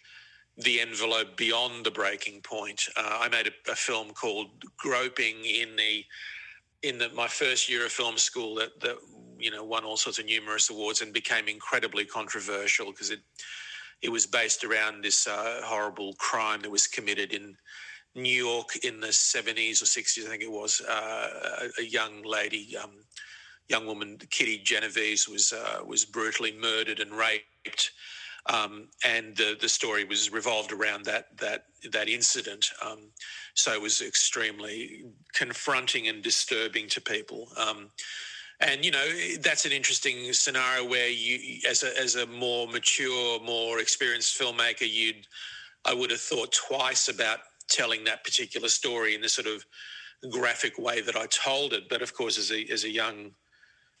the 0.56 0.80
envelope 0.80 1.36
beyond 1.36 1.84
the 1.84 1.90
breaking 1.90 2.40
point. 2.40 2.84
Uh, 2.96 3.18
I 3.22 3.28
made 3.28 3.48
a, 3.48 3.72
a, 3.72 3.74
film 3.74 4.10
called 4.10 4.48
Groping 4.76 5.44
in 5.44 5.74
the 5.76 6.04
in 6.84 6.98
the, 6.98 7.08
my 7.10 7.26
first 7.26 7.68
year 7.68 7.86
of 7.86 7.92
film 7.92 8.18
school 8.18 8.54
that, 8.56 8.78
that 8.80 8.96
you 9.38 9.50
know 9.50 9.64
won 9.64 9.84
all 9.84 9.96
sorts 9.96 10.18
of 10.18 10.26
numerous 10.26 10.70
awards 10.70 11.00
and 11.00 11.12
became 11.12 11.48
incredibly 11.48 12.04
controversial 12.04 12.86
because 12.86 13.10
it 13.10 13.20
it 14.02 14.10
was 14.10 14.26
based 14.26 14.64
around 14.64 15.02
this 15.02 15.26
uh, 15.26 15.62
horrible 15.64 16.12
crime 16.14 16.60
that 16.60 16.70
was 16.70 16.86
committed 16.86 17.32
in 17.32 17.56
New 18.14 18.44
York 18.44 18.76
in 18.84 19.00
the 19.00 19.08
70s 19.08 19.82
or 19.82 19.86
60s, 19.86 20.26
I 20.26 20.28
think 20.28 20.42
it 20.42 20.50
was. 20.50 20.80
Uh, 20.80 21.28
a, 21.62 21.82
a, 21.82 21.84
young 21.84 22.22
lady, 22.22 22.76
um, 22.76 22.92
young 23.68 23.86
woman, 23.86 24.18
Kitty 24.30 24.58
Genovese, 24.58 25.28
was 25.28 25.52
uh, 25.52 25.82
was 25.84 26.04
brutally 26.04 26.52
murdered 26.52 27.00
and 27.00 27.12
raped 27.12 27.92
um, 28.46 28.88
and 29.04 29.36
the 29.36 29.56
the 29.60 29.68
story 29.68 30.04
was 30.04 30.30
revolved 30.30 30.72
around 30.72 31.04
that 31.06 31.36
that 31.38 31.66
that 31.92 32.08
incident. 32.08 32.70
Um, 32.84 33.10
so 33.54 33.72
it 33.72 33.80
was 33.80 34.00
extremely 34.00 35.04
confronting 35.32 36.08
and 36.08 36.22
disturbing 36.22 36.88
to 36.88 37.00
people. 37.00 37.48
Um, 37.56 37.90
and 38.60 38.84
you 38.84 38.90
know 38.90 39.06
that's 39.40 39.64
an 39.64 39.72
interesting 39.72 40.32
scenario 40.32 40.88
where 40.88 41.08
you, 41.08 41.60
as 41.68 41.82
a 41.82 41.98
as 42.00 42.16
a 42.16 42.26
more 42.26 42.66
mature, 42.68 43.40
more 43.40 43.80
experienced 43.80 44.38
filmmaker, 44.38 44.88
you'd 44.88 45.26
I 45.84 45.92
would 45.92 46.10
have 46.10 46.20
thought 46.20 46.52
twice 46.52 47.08
about 47.08 47.40
telling 47.68 48.04
that 48.04 48.24
particular 48.24 48.68
story 48.68 49.14
in 49.14 49.20
the 49.20 49.28
sort 49.28 49.48
of 49.48 49.64
graphic 50.30 50.78
way 50.78 51.00
that 51.00 51.16
I 51.16 51.26
told 51.26 51.72
it. 51.72 51.88
But 51.88 52.00
of 52.00 52.14
course, 52.14 52.38
as 52.38 52.52
a 52.52 52.64
as 52.72 52.84
a 52.84 52.90
young 52.90 53.32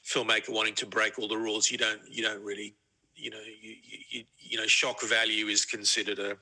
filmmaker 0.04 0.50
wanting 0.50 0.74
to 0.74 0.86
break 0.86 1.18
all 1.18 1.28
the 1.28 1.36
rules, 1.36 1.70
you 1.70 1.78
don't 1.78 2.00
you 2.08 2.22
don't 2.22 2.42
really 2.42 2.74
you 3.16 3.30
know, 3.30 3.40
you, 3.60 3.74
you, 4.10 4.24
you 4.38 4.58
know, 4.58 4.66
shock 4.66 5.02
value 5.02 5.46
is 5.46 5.64
considered 5.64 6.18
a, 6.18 6.36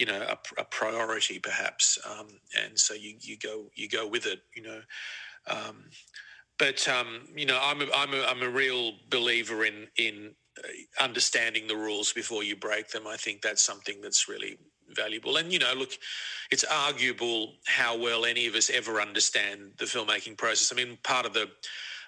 you 0.00 0.06
know, 0.06 0.22
a, 0.22 0.38
a 0.62 0.64
priority 0.64 1.38
perhaps, 1.38 1.98
um, 2.10 2.28
and 2.58 2.78
so 2.78 2.94
you, 2.94 3.16
you 3.20 3.36
go 3.36 3.66
you 3.74 3.86
go 3.86 4.08
with 4.08 4.24
it, 4.24 4.40
you 4.56 4.62
know. 4.62 4.80
Um, 5.46 5.84
but 6.58 6.88
um, 6.88 7.28
you 7.36 7.44
know, 7.44 7.60
I'm 7.62 7.82
a, 7.82 7.86
I'm 7.94 8.14
a, 8.14 8.24
I'm 8.24 8.42
a 8.42 8.48
real 8.48 8.92
believer 9.10 9.66
in 9.66 9.88
in 9.98 10.30
uh, 10.58 11.04
understanding 11.04 11.66
the 11.66 11.76
rules 11.76 12.14
before 12.14 12.42
you 12.42 12.56
break 12.56 12.88
them. 12.88 13.06
I 13.06 13.18
think 13.18 13.42
that's 13.42 13.62
something 13.62 14.00
that's 14.00 14.26
really 14.26 14.56
valuable. 14.96 15.36
And 15.36 15.52
you 15.52 15.58
know, 15.58 15.74
look, 15.76 15.90
it's 16.50 16.64
arguable 16.64 17.56
how 17.66 17.94
well 17.98 18.24
any 18.24 18.46
of 18.46 18.54
us 18.54 18.70
ever 18.70 19.02
understand 19.02 19.72
the 19.78 19.84
filmmaking 19.84 20.38
process. 20.38 20.72
I 20.72 20.82
mean, 20.82 20.96
part 21.04 21.26
of 21.26 21.34
the 21.34 21.50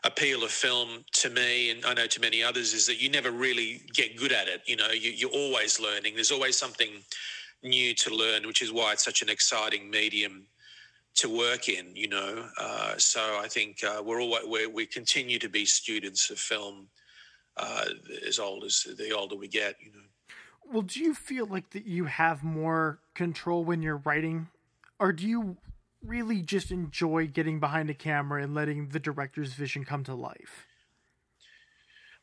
appeal 0.04 0.44
of 0.44 0.50
film 0.50 1.04
to 1.12 1.28
me, 1.28 1.70
and 1.70 1.84
I 1.84 1.92
know 1.92 2.06
to 2.06 2.20
many 2.22 2.42
others, 2.42 2.72
is 2.72 2.86
that 2.86 3.02
you 3.02 3.10
never 3.10 3.30
really 3.30 3.82
get 3.92 4.16
good 4.16 4.32
at 4.32 4.48
it. 4.48 4.62
You 4.66 4.76
know, 4.76 4.90
you, 4.90 5.28
are 5.28 5.30
always 5.30 5.78
learning. 5.78 6.14
There's 6.14 6.32
always 6.32 6.56
something 6.56 6.88
new 7.62 7.94
to 7.94 8.14
learn, 8.14 8.46
which 8.46 8.62
is 8.62 8.72
why 8.72 8.92
it's 8.92 9.04
such 9.04 9.22
an 9.22 9.28
exciting 9.28 9.90
medium 9.90 10.46
to 11.14 11.28
work 11.28 11.68
in. 11.68 11.94
You 11.94 12.08
know, 12.08 12.48
uh, 12.58 12.96
so 12.98 13.38
I 13.40 13.48
think 13.48 13.82
uh, 13.84 14.02
we're 14.04 14.20
all 14.20 14.38
we 14.48 14.66
we 14.66 14.86
continue 14.86 15.38
to 15.38 15.48
be 15.48 15.64
students 15.64 16.30
of 16.30 16.38
film 16.38 16.88
uh, 17.56 17.86
as 18.26 18.38
old 18.38 18.64
as 18.64 18.86
the 18.96 19.12
older 19.12 19.36
we 19.36 19.48
get. 19.48 19.76
You 19.80 19.92
know. 19.92 20.06
Well, 20.72 20.82
do 20.82 21.00
you 21.00 21.14
feel 21.14 21.46
like 21.46 21.70
that 21.70 21.86
you 21.86 22.06
have 22.06 22.42
more 22.42 23.00
control 23.14 23.64
when 23.64 23.82
you're 23.82 23.98
writing, 24.04 24.48
or 24.98 25.12
do 25.12 25.26
you 25.26 25.56
really 26.04 26.42
just 26.42 26.70
enjoy 26.70 27.26
getting 27.26 27.60
behind 27.60 27.90
a 27.90 27.94
camera 27.94 28.42
and 28.42 28.54
letting 28.54 28.88
the 28.88 28.98
director's 28.98 29.54
vision 29.54 29.84
come 29.84 30.04
to 30.04 30.14
life? 30.14 30.66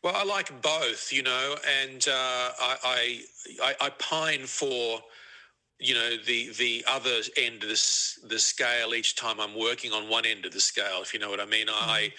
Well, 0.01 0.15
I 0.15 0.23
like 0.23 0.61
both, 0.61 1.11
you 1.11 1.23
know, 1.23 1.55
and 1.81 2.07
uh, 2.07 2.51
I, 2.59 3.21
I, 3.61 3.75
I 3.81 3.89
pine 3.99 4.45
for 4.45 5.01
you 5.79 5.93
know 5.93 6.17
the 6.25 6.51
the 6.57 6.83
other 6.87 7.21
end 7.37 7.63
of 7.63 7.69
the 7.69 8.27
the 8.27 8.39
scale 8.39 8.93
each 8.93 9.15
time 9.15 9.39
I'm 9.39 9.57
working 9.57 9.91
on 9.91 10.09
one 10.09 10.25
end 10.25 10.45
of 10.45 10.51
the 10.51 10.59
scale, 10.59 11.01
if 11.01 11.13
you 11.13 11.19
know 11.19 11.29
what 11.29 11.39
I 11.39 11.45
mean. 11.45 11.67
Mm-hmm. 11.67 11.89
I 11.89 12.11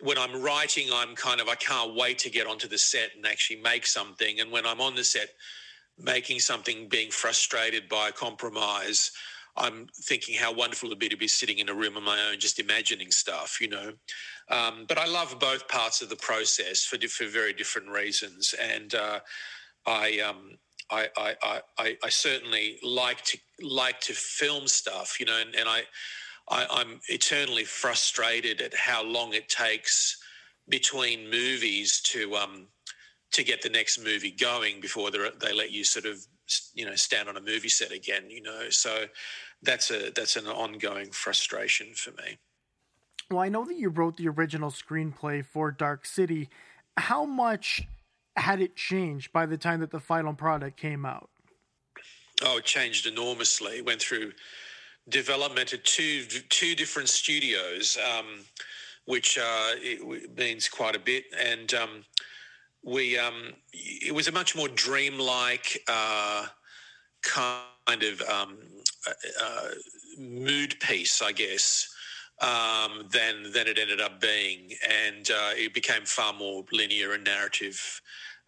when 0.00 0.18
I'm 0.18 0.42
writing, 0.42 0.88
I'm 0.92 1.14
kind 1.14 1.40
of 1.40 1.48
I 1.48 1.54
can't 1.56 1.94
wait 1.94 2.18
to 2.20 2.30
get 2.30 2.46
onto 2.46 2.68
the 2.68 2.78
set 2.78 3.10
and 3.16 3.26
actually 3.26 3.60
make 3.60 3.86
something. 3.86 4.40
And 4.40 4.50
when 4.50 4.66
I'm 4.66 4.80
on 4.80 4.94
the 4.94 5.04
set 5.04 5.30
making 5.98 6.38
something, 6.40 6.88
being 6.88 7.10
frustrated 7.10 7.88
by 7.88 8.08
a 8.08 8.12
compromise, 8.12 9.10
I'm 9.56 9.88
thinking 10.02 10.36
how 10.36 10.52
wonderful 10.52 10.88
it'd 10.88 10.98
be 10.98 11.08
to 11.08 11.16
be 11.16 11.28
sitting 11.28 11.58
in 11.58 11.68
a 11.68 11.74
room 11.74 11.96
on 11.96 12.04
my 12.04 12.20
own, 12.28 12.38
just 12.38 12.60
imagining 12.60 13.10
stuff, 13.10 13.58
you 13.60 13.68
know. 13.68 13.92
Um, 14.50 14.86
but 14.88 14.98
I 14.98 15.06
love 15.06 15.38
both 15.38 15.66
parts 15.68 16.00
of 16.00 16.08
the 16.08 16.16
process 16.16 16.84
for, 16.84 16.96
for 17.08 17.26
very 17.26 17.52
different 17.52 17.88
reasons, 17.88 18.54
and 18.60 18.94
uh, 18.94 19.20
I, 19.86 20.20
um, 20.20 20.58
I, 20.90 21.08
I, 21.16 21.60
I, 21.78 21.96
I, 22.02 22.08
certainly 22.08 22.78
like 22.82 23.22
to 23.24 23.38
like 23.60 24.00
to 24.00 24.14
film 24.14 24.66
stuff, 24.66 25.20
you 25.20 25.26
know, 25.26 25.38
and, 25.38 25.54
and 25.54 25.68
I, 25.68 25.82
I, 26.48 26.80
am 26.80 27.00
eternally 27.08 27.64
frustrated 27.64 28.62
at 28.62 28.74
how 28.74 29.04
long 29.04 29.34
it 29.34 29.48
takes 29.48 30.16
between 30.68 31.30
movies 31.30 32.00
to 32.06 32.36
um, 32.36 32.68
to 33.32 33.44
get 33.44 33.62
the 33.62 33.68
next 33.68 33.98
movie 33.98 34.30
going 34.30 34.80
before 34.80 35.10
they 35.10 35.52
let 35.52 35.70
you 35.70 35.84
sort 35.84 36.06
of 36.06 36.24
you 36.74 36.86
know 36.86 36.94
stand 36.94 37.28
on 37.28 37.36
a 37.36 37.40
movie 37.40 37.68
set 37.68 37.92
again, 37.92 38.30
you 38.30 38.42
know. 38.42 38.70
So 38.70 39.04
that's 39.62 39.90
a 39.90 40.10
that's 40.10 40.36
an 40.36 40.46
ongoing 40.46 41.10
frustration 41.10 41.88
for 41.94 42.10
me. 42.12 42.38
Well, 43.30 43.40
I 43.40 43.48
know 43.48 43.64
that 43.66 43.76
you 43.76 43.90
wrote 43.90 44.16
the 44.16 44.28
original 44.28 44.70
screenplay 44.70 45.44
for 45.44 45.70
Dark 45.70 46.06
City. 46.06 46.48
How 46.96 47.26
much 47.26 47.82
had 48.38 48.60
it 48.60 48.76
changed 48.76 49.32
by 49.32 49.46
the 49.46 49.58
time 49.58 49.80
that 49.80 49.90
the 49.90 50.00
final 50.00 50.34
product 50.34 50.76
came 50.76 51.04
out? 51.04 51.28
Oh, 52.42 52.58
it 52.58 52.64
changed 52.64 53.06
enormously. 53.06 53.78
It 53.78 53.86
went 53.86 54.00
through 54.00 54.32
development 55.08 55.72
at 55.72 55.84
two 55.84 56.24
two 56.48 56.74
different 56.74 57.08
studios. 57.08 57.98
Um, 57.98 58.44
which 59.08 59.38
uh, 59.38 59.70
means 60.36 60.68
quite 60.68 60.94
a 60.94 60.98
bit. 60.98 61.24
And 61.42 61.72
um, 61.72 62.04
we, 62.84 63.16
um, 63.16 63.54
it 63.72 64.14
was 64.14 64.28
a 64.28 64.32
much 64.32 64.54
more 64.54 64.68
dreamlike 64.68 65.82
uh, 65.88 66.44
kind 67.22 68.02
of 68.02 68.20
um, 68.20 68.58
uh, 69.06 69.12
uh, 69.42 69.68
mood 70.18 70.78
piece, 70.80 71.22
I 71.22 71.32
guess. 71.32 71.88
Um, 72.40 73.08
than 73.10 73.50
than 73.52 73.66
it 73.66 73.80
ended 73.80 74.00
up 74.00 74.20
being, 74.20 74.70
and 74.88 75.28
uh, 75.28 75.50
it 75.56 75.74
became 75.74 76.04
far 76.04 76.32
more 76.32 76.64
linear 76.70 77.12
and 77.12 77.24
narrative 77.24 78.00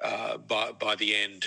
uh, 0.04 0.36
by 0.38 0.70
by 0.70 0.94
the 0.94 1.16
end. 1.16 1.46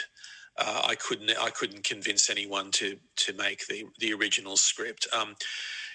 Uh, 0.58 0.82
I 0.84 0.96
couldn't 0.96 1.32
I 1.40 1.52
couldn't 1.52 1.86
convince 1.86 2.30
anyone 2.30 2.70
to 2.72 2.98
to 3.16 3.34
make 3.34 3.66
the 3.68 3.86
the 4.00 4.14
original 4.14 4.58
script. 4.58 5.08
Um, 5.18 5.36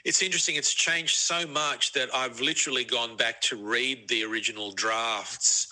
it's 0.05 0.23
interesting. 0.23 0.57
It's 0.57 0.73
changed 0.73 1.17
so 1.17 1.47
much 1.47 1.93
that 1.93 2.09
I've 2.15 2.41
literally 2.41 2.85
gone 2.85 3.17
back 3.17 3.43
to 3.43 3.57
read 3.57 4.09
the 4.09 4.25
original 4.25 4.73
drafts 4.73 5.69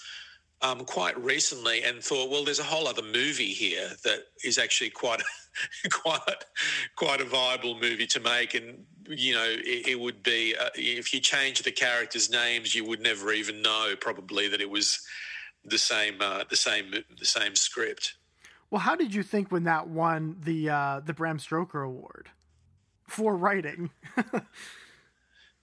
um, 0.62 0.84
quite 0.84 1.18
recently 1.22 1.82
and 1.82 2.02
thought, 2.02 2.30
well, 2.30 2.44
there's 2.44 2.58
a 2.58 2.64
whole 2.64 2.88
other 2.88 3.02
movie 3.02 3.52
here 3.52 3.90
that 4.04 4.20
is 4.44 4.58
actually 4.58 4.90
quite, 4.90 5.22
quite, 5.90 6.44
quite 6.96 7.20
a 7.20 7.24
viable 7.24 7.78
movie 7.78 8.06
to 8.06 8.20
make. 8.20 8.54
And 8.54 8.84
you 9.08 9.34
know, 9.34 9.46
it, 9.46 9.88
it 9.88 10.00
would 10.00 10.22
be 10.22 10.54
uh, 10.58 10.70
if 10.74 11.12
you 11.12 11.20
change 11.20 11.62
the 11.62 11.72
characters' 11.72 12.30
names, 12.30 12.74
you 12.74 12.84
would 12.84 13.00
never 13.00 13.32
even 13.32 13.62
know 13.62 13.94
probably 14.00 14.48
that 14.48 14.60
it 14.60 14.70
was 14.70 15.00
the 15.64 15.78
same, 15.78 16.16
uh, 16.20 16.44
the 16.48 16.56
same, 16.56 16.92
the 17.18 17.24
same 17.24 17.54
script. 17.54 18.14
Well, 18.70 18.80
how 18.80 18.96
did 18.96 19.14
you 19.14 19.22
think 19.22 19.52
when 19.52 19.64
that 19.64 19.88
won 19.88 20.36
the 20.42 20.70
uh, 20.70 21.00
the 21.00 21.12
Bram 21.12 21.38
Stoker 21.38 21.82
Award? 21.82 22.30
for 23.06 23.36
writing. 23.36 23.90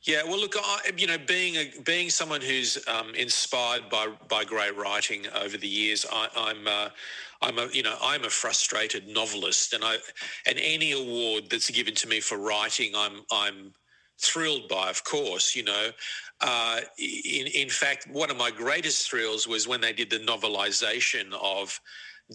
yeah, 0.04 0.24
well, 0.24 0.40
look, 0.40 0.56
I, 0.58 0.92
you 0.98 1.08
know, 1.08 1.18
being 1.18 1.56
a, 1.56 1.72
being 1.84 2.10
someone 2.10 2.42
who's 2.42 2.78
um, 2.88 3.14
inspired 3.16 3.90
by 3.90 4.08
by 4.28 4.44
great 4.44 4.76
writing 4.78 5.26
over 5.36 5.58
the 5.58 5.68
years, 5.68 6.06
I, 6.12 6.52
am 6.52 6.68
uh, 6.68 6.90
I'm 7.44 7.60
a 7.60 7.68
you 7.74 7.84
know 7.84 7.98
I'm 8.04 8.26
a 8.26 8.32
frustrated 8.32 9.08
novelist, 9.10 9.74
and 9.74 9.86
I 9.86 9.98
and 10.48 10.60
any 10.60 10.94
award 10.94 11.46
that's 11.52 11.72
given 11.72 11.96
to 11.98 12.10
me 12.10 12.22
for 12.22 12.40
writing, 12.40 12.94
I'm 12.98 13.22
I'm 13.32 13.74
thrilled 14.22 14.70
by, 14.70 14.90
of 14.92 15.06
course. 15.06 15.56
You 15.56 15.66
know, 15.66 15.90
uh, 16.42 16.82
in 17.00 17.48
in 17.48 17.70
fact, 17.70 18.08
one 18.12 18.32
of 18.32 18.38
my 18.38 18.52
greatest 18.52 19.10
thrills 19.12 19.48
was 19.48 19.68
when 19.68 19.82
they 19.82 19.94
did 19.94 20.12
the 20.12 20.20
novelization 20.20 21.34
of 21.42 21.80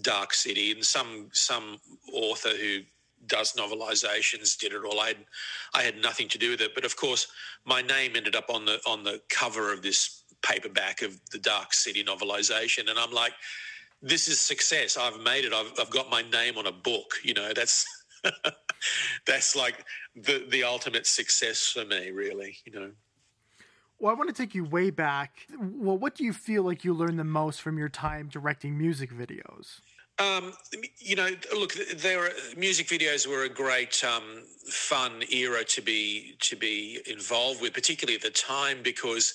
Dark 0.01 0.33
City, 0.33 0.71
and 0.73 0.85
some 0.85 1.29
some 1.33 1.79
author 2.13 2.51
who 2.51 2.81
does 3.27 3.53
novelizations, 3.53 4.57
did 4.57 4.73
it 4.73 4.83
all. 4.85 4.99
I 5.01 5.09
had, 5.09 5.17
I 5.75 5.83
had 5.83 5.97
nothing 5.97 6.29
to 6.29 6.39
do 6.39 6.51
with 6.51 6.61
it, 6.61 6.75
but 6.75 6.85
of 6.85 6.97
course, 6.97 7.27
my 7.65 7.81
name 7.81 8.13
ended 8.15 8.35
up 8.35 8.49
on 8.49 8.65
the 8.65 8.79
on 8.87 9.03
the 9.03 9.21
cover 9.29 9.73
of 9.73 9.83
this 9.83 10.23
paperback 10.43 11.01
of 11.03 11.19
the 11.31 11.39
Dark 11.39 11.73
City 11.73 12.03
novelization, 12.03 12.89
and 12.89 12.99
I'm 12.99 13.11
like, 13.11 13.33
this 14.01 14.27
is 14.27 14.39
success. 14.39 14.97
I've 14.97 15.19
made 15.21 15.45
it. 15.45 15.53
I've, 15.53 15.71
I've 15.79 15.89
got 15.89 16.09
my 16.09 16.21
name 16.21 16.57
on 16.57 16.67
a 16.67 16.71
book. 16.71 17.15
You 17.23 17.33
know, 17.33 17.51
that's 17.53 17.85
that's 19.25 19.55
like 19.55 19.85
the 20.15 20.45
the 20.49 20.63
ultimate 20.63 21.07
success 21.07 21.67
for 21.67 21.85
me, 21.85 22.11
really. 22.11 22.57
You 22.65 22.71
know. 22.73 22.91
Well, 23.99 24.11
I 24.11 24.15
want 24.17 24.33
to 24.33 24.41
take 24.41 24.55
you 24.55 24.63
way 24.63 24.91
back. 24.91 25.47
Well, 25.59 25.97
what 25.97 26.15
do 26.15 26.23
you 26.23 26.31
feel 26.31 26.63
like 26.63 26.85
you 26.85 26.93
learned 26.93 27.19
the 27.19 27.25
most 27.25 27.61
from 27.61 27.77
your 27.77 27.89
time 27.89 28.29
directing 28.29 28.77
music 28.77 29.11
videos? 29.11 29.81
Um, 30.19 30.53
you 30.97 31.15
know, 31.15 31.29
look, 31.53 31.73
there 31.97 32.29
music 32.57 32.87
videos 32.87 33.27
were 33.27 33.43
a 33.43 33.49
great 33.49 34.03
um, 34.03 34.43
fun 34.65 35.23
era 35.31 35.63
to 35.65 35.81
be 35.81 36.35
to 36.41 36.55
be 36.55 36.99
involved 37.07 37.61
with, 37.61 37.73
particularly 37.73 38.15
at 38.15 38.21
the 38.21 38.29
time 38.29 38.79
because 38.83 39.33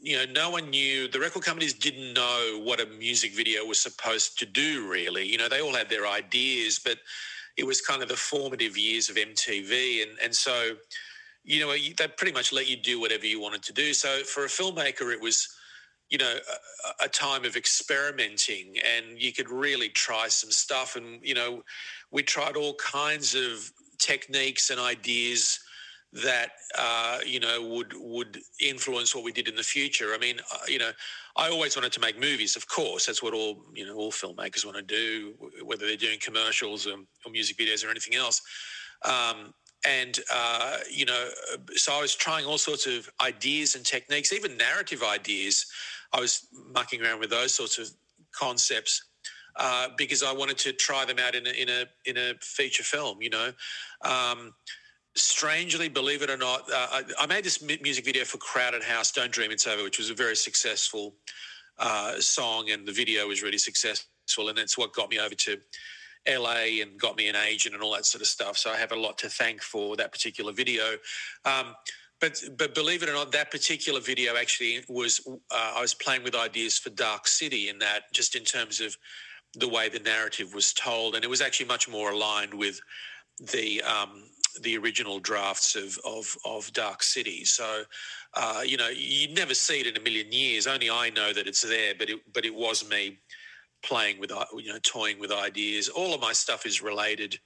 you 0.00 0.16
know 0.16 0.32
no 0.32 0.50
one 0.50 0.70
knew 0.70 1.08
the 1.08 1.18
record 1.18 1.42
companies 1.42 1.74
didn't 1.74 2.14
know 2.14 2.60
what 2.62 2.80
a 2.80 2.86
music 2.86 3.34
video 3.34 3.64
was 3.64 3.80
supposed 3.80 4.38
to 4.38 4.46
do. 4.46 4.88
Really, 4.88 5.26
you 5.26 5.38
know, 5.38 5.48
they 5.48 5.60
all 5.60 5.74
had 5.74 5.88
their 5.88 6.06
ideas, 6.06 6.80
but 6.82 6.98
it 7.56 7.66
was 7.66 7.80
kind 7.80 8.02
of 8.02 8.08
the 8.08 8.16
formative 8.16 8.76
years 8.76 9.08
of 9.08 9.16
MTV, 9.16 10.02
and 10.02 10.12
and 10.22 10.34
so 10.34 10.76
you 11.44 11.60
know 11.60 11.72
they 11.72 12.08
pretty 12.16 12.32
much 12.32 12.52
let 12.52 12.68
you 12.68 12.76
do 12.76 13.00
whatever 13.00 13.26
you 13.26 13.40
wanted 13.40 13.62
to 13.64 13.72
do. 13.72 13.92
So 13.92 14.22
for 14.24 14.44
a 14.44 14.48
filmmaker, 14.48 15.12
it 15.12 15.20
was 15.20 15.48
you 16.08 16.18
know 16.18 16.36
a, 17.00 17.04
a, 17.04 17.08
time 17.08 17.44
of 17.44 17.54
experimenting 17.56 18.76
and 18.78 19.20
you 19.20 19.32
could 19.32 19.50
really 19.50 19.90
try 19.90 20.26
some 20.28 20.50
stuff 20.50 20.96
and 20.96 21.20
you 21.22 21.34
know 21.34 21.62
we 22.10 22.22
tried 22.22 22.56
all 22.56 22.74
kinds 22.74 23.34
of 23.34 23.70
techniques 23.98 24.70
and 24.70 24.80
ideas 24.80 25.60
that 26.12 26.50
uh, 26.78 27.18
you 27.26 27.40
know 27.40 27.66
would 27.66 27.92
would 27.96 28.38
influence 28.60 29.14
what 29.14 29.24
we 29.24 29.32
did 29.32 29.48
in 29.48 29.56
the 29.56 29.62
future. 29.62 30.14
I 30.14 30.18
mean, 30.18 30.40
uh, 30.52 30.58
you 30.66 30.78
know, 30.78 30.90
I 31.36 31.50
always 31.50 31.76
wanted 31.76 31.92
to 31.92 32.00
make 32.00 32.18
movies. 32.18 32.56
Of 32.56 32.68
course, 32.68 33.06
that's 33.06 33.22
what 33.22 33.34
all 33.34 33.64
you 33.74 33.86
know 33.86 33.96
all 33.96 34.12
filmmakers 34.12 34.64
want 34.64 34.76
to 34.76 34.82
do, 34.82 35.34
whether 35.64 35.86
they're 35.86 35.96
doing 35.96 36.18
commercials 36.20 36.86
or, 36.86 36.96
or 37.24 37.32
music 37.32 37.56
videos 37.58 37.86
or 37.86 37.90
anything 37.90 38.14
else. 38.14 38.40
Um, 39.04 39.54
and 39.86 40.18
uh, 40.34 40.78
you 40.90 41.04
know, 41.04 41.28
so 41.74 41.92
I 41.92 42.00
was 42.00 42.14
trying 42.14 42.46
all 42.46 42.58
sorts 42.58 42.86
of 42.86 43.08
ideas 43.22 43.76
and 43.76 43.84
techniques, 43.84 44.32
even 44.32 44.56
narrative 44.56 45.02
ideas 45.02 45.66
I 46.12 46.20
was 46.20 46.46
mucking 46.72 47.02
around 47.02 47.20
with 47.20 47.30
those 47.30 47.54
sorts 47.54 47.78
of 47.78 47.90
concepts 48.32 49.04
uh, 49.56 49.88
because 49.96 50.22
I 50.22 50.32
wanted 50.32 50.58
to 50.58 50.72
try 50.72 51.04
them 51.04 51.18
out 51.18 51.34
in 51.34 51.46
a 51.46 51.50
in 51.50 51.68
a 51.68 51.84
in 52.04 52.16
a 52.16 52.34
feature 52.40 52.82
film. 52.82 53.20
You 53.20 53.30
know, 53.30 53.52
um, 54.02 54.54
strangely, 55.20 55.88
believe 55.88 56.22
it 56.22 56.30
or 56.30 56.36
not, 56.36 56.70
uh, 56.70 56.86
I, 56.92 57.02
I, 57.20 57.26
made 57.26 57.44
this 57.44 57.62
music 57.62 58.04
video 58.04 58.24
for 58.24 58.38
Crowded 58.38 58.82
House, 58.82 59.10
"Don't 59.12 59.30
Dream 59.30 59.50
It's 59.50 59.66
Over," 59.66 59.82
which 59.82 59.98
was 59.98 60.10
a 60.10 60.14
very 60.14 60.36
successful 60.36 61.14
uh, 61.78 62.20
song, 62.20 62.70
and 62.70 62.86
the 62.86 62.92
video 62.92 63.28
was 63.28 63.42
really 63.42 63.58
successful, 63.58 64.48
and 64.48 64.58
it's 64.58 64.78
what 64.78 64.92
got 64.92 65.10
me 65.10 65.18
over 65.18 65.34
to. 65.34 65.58
LA 66.28 66.82
and 66.82 66.98
got 66.98 67.16
me 67.16 67.28
an 67.28 67.36
agent 67.36 67.74
and 67.74 67.82
all 67.82 67.94
that 67.94 68.04
sort 68.04 68.20
of 68.20 68.28
stuff. 68.28 68.58
So 68.58 68.70
I 68.70 68.76
have 68.76 68.92
a 68.92 68.96
lot 68.96 69.16
to 69.18 69.30
thank 69.30 69.62
for 69.62 69.96
that 69.96 70.12
particular 70.12 70.52
video. 70.52 70.98
Um, 71.46 71.74
but 72.20 72.42
but 72.58 72.74
believe 72.74 73.02
it 73.02 73.08
or 73.08 73.12
not, 73.12 73.32
that 73.32 73.50
particular 73.50 74.00
video 74.00 74.36
actually 74.36 74.84
was 74.88 75.20
uh, 75.26 75.72
I 75.76 75.80
was 75.80 75.94
playing 75.94 76.24
with 76.24 76.34
ideas 76.34 76.76
for 76.76 76.90
Dark 76.90 77.28
City 77.28 77.68
in 77.68 77.78
that 77.78 78.12
just 78.12 78.34
in 78.34 78.44
terms 78.44 78.80
of 78.80 78.96
the 79.54 79.68
way 79.68 79.88
the 79.88 80.00
narrative 80.00 80.54
was 80.54 80.72
told, 80.72 81.14
and 81.14 81.24
it 81.24 81.30
was 81.30 81.40
actually 81.40 81.66
much 81.66 81.88
more 81.88 82.10
aligned 82.10 82.52
with 82.52 82.80
the 83.52 83.82
um, 83.82 84.24
the 84.62 84.76
original 84.78 85.18
drafts 85.18 85.76
of 85.76 85.98
of, 86.04 86.36
of 86.44 86.72
Dark 86.72 87.02
City. 87.02 87.44
So 87.44 87.82
uh, 88.34 88.62
you 88.64 88.76
know 88.76 88.88
you'd 88.88 89.36
never 89.36 89.54
see 89.54 89.80
it 89.80 89.86
in 89.86 89.96
a 89.96 90.00
million 90.00 90.32
years. 90.32 90.66
Only 90.66 90.90
I 90.90 91.10
know 91.10 91.32
that 91.32 91.46
it's 91.46 91.62
there, 91.62 91.94
but 91.98 92.10
it 92.10 92.20
but 92.32 92.44
it 92.44 92.54
was 92.54 92.88
me 92.88 93.18
playing 93.82 94.18
with 94.18 94.32
you 94.56 94.72
know 94.72 94.78
toying 94.82 95.18
with 95.18 95.32
ideas. 95.32 95.88
All 95.88 96.14
of 96.14 96.20
my 96.20 96.32
stuff 96.32 96.66
is 96.66 96.82
related 96.82 97.38